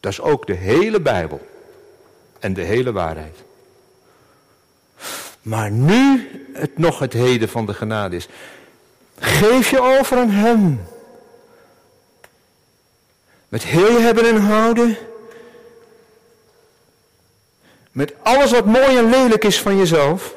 Dat 0.00 0.12
is 0.12 0.20
ook 0.20 0.46
de 0.46 0.54
hele 0.54 1.00
Bijbel. 1.00 1.46
En 2.38 2.54
de 2.54 2.62
hele 2.62 2.92
waarheid. 2.92 3.36
Maar 5.42 5.70
nu 5.70 6.30
het 6.52 6.78
nog 6.78 6.98
het 6.98 7.12
heden 7.12 7.48
van 7.48 7.66
de 7.66 7.74
genade 7.74 8.16
is. 8.16 8.28
Geef 9.18 9.70
je 9.70 9.80
over 9.80 10.18
aan 10.18 10.30
hem. 10.30 10.80
Met 13.48 13.64
heel 13.64 14.00
hebben 14.00 14.24
en 14.24 14.40
houden. 14.40 14.96
Met 17.92 18.14
alles 18.22 18.50
wat 18.50 18.64
mooi 18.64 18.96
en 18.96 19.10
lelijk 19.10 19.44
is 19.44 19.60
van 19.60 19.76
jezelf. 19.76 20.34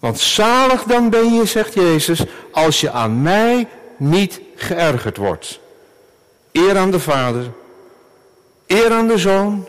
Want 0.00 0.18
zalig 0.20 0.82
dan 0.82 1.10
ben 1.10 1.34
je, 1.34 1.44
zegt 1.44 1.74
Jezus, 1.74 2.24
als 2.52 2.80
je 2.80 2.90
aan 2.90 3.22
mij 3.22 3.68
niet 3.96 4.40
geërgerd 4.56 5.16
wordt. 5.16 5.60
Eer 6.52 6.76
aan 6.76 6.90
de 6.90 7.00
Vader, 7.00 7.50
eer 8.66 8.92
aan 8.92 9.08
de 9.08 9.18
Zoon, 9.18 9.68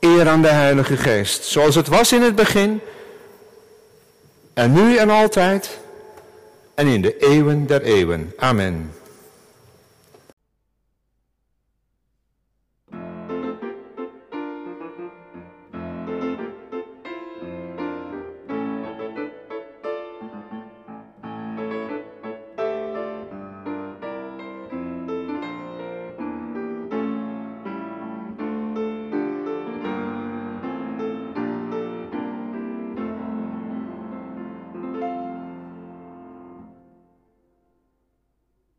eer 0.00 0.28
aan 0.28 0.42
de 0.42 0.48
Heilige 0.48 0.96
Geest. 0.96 1.44
Zoals 1.44 1.74
het 1.74 1.88
was 1.88 2.12
in 2.12 2.22
het 2.22 2.34
begin, 2.34 2.80
en 4.54 4.72
nu 4.72 4.96
en 4.96 5.10
altijd, 5.10 5.78
en 6.74 6.86
in 6.86 7.02
de 7.02 7.16
eeuwen 7.18 7.66
der 7.66 7.82
eeuwen. 7.82 8.32
Amen. 8.36 8.92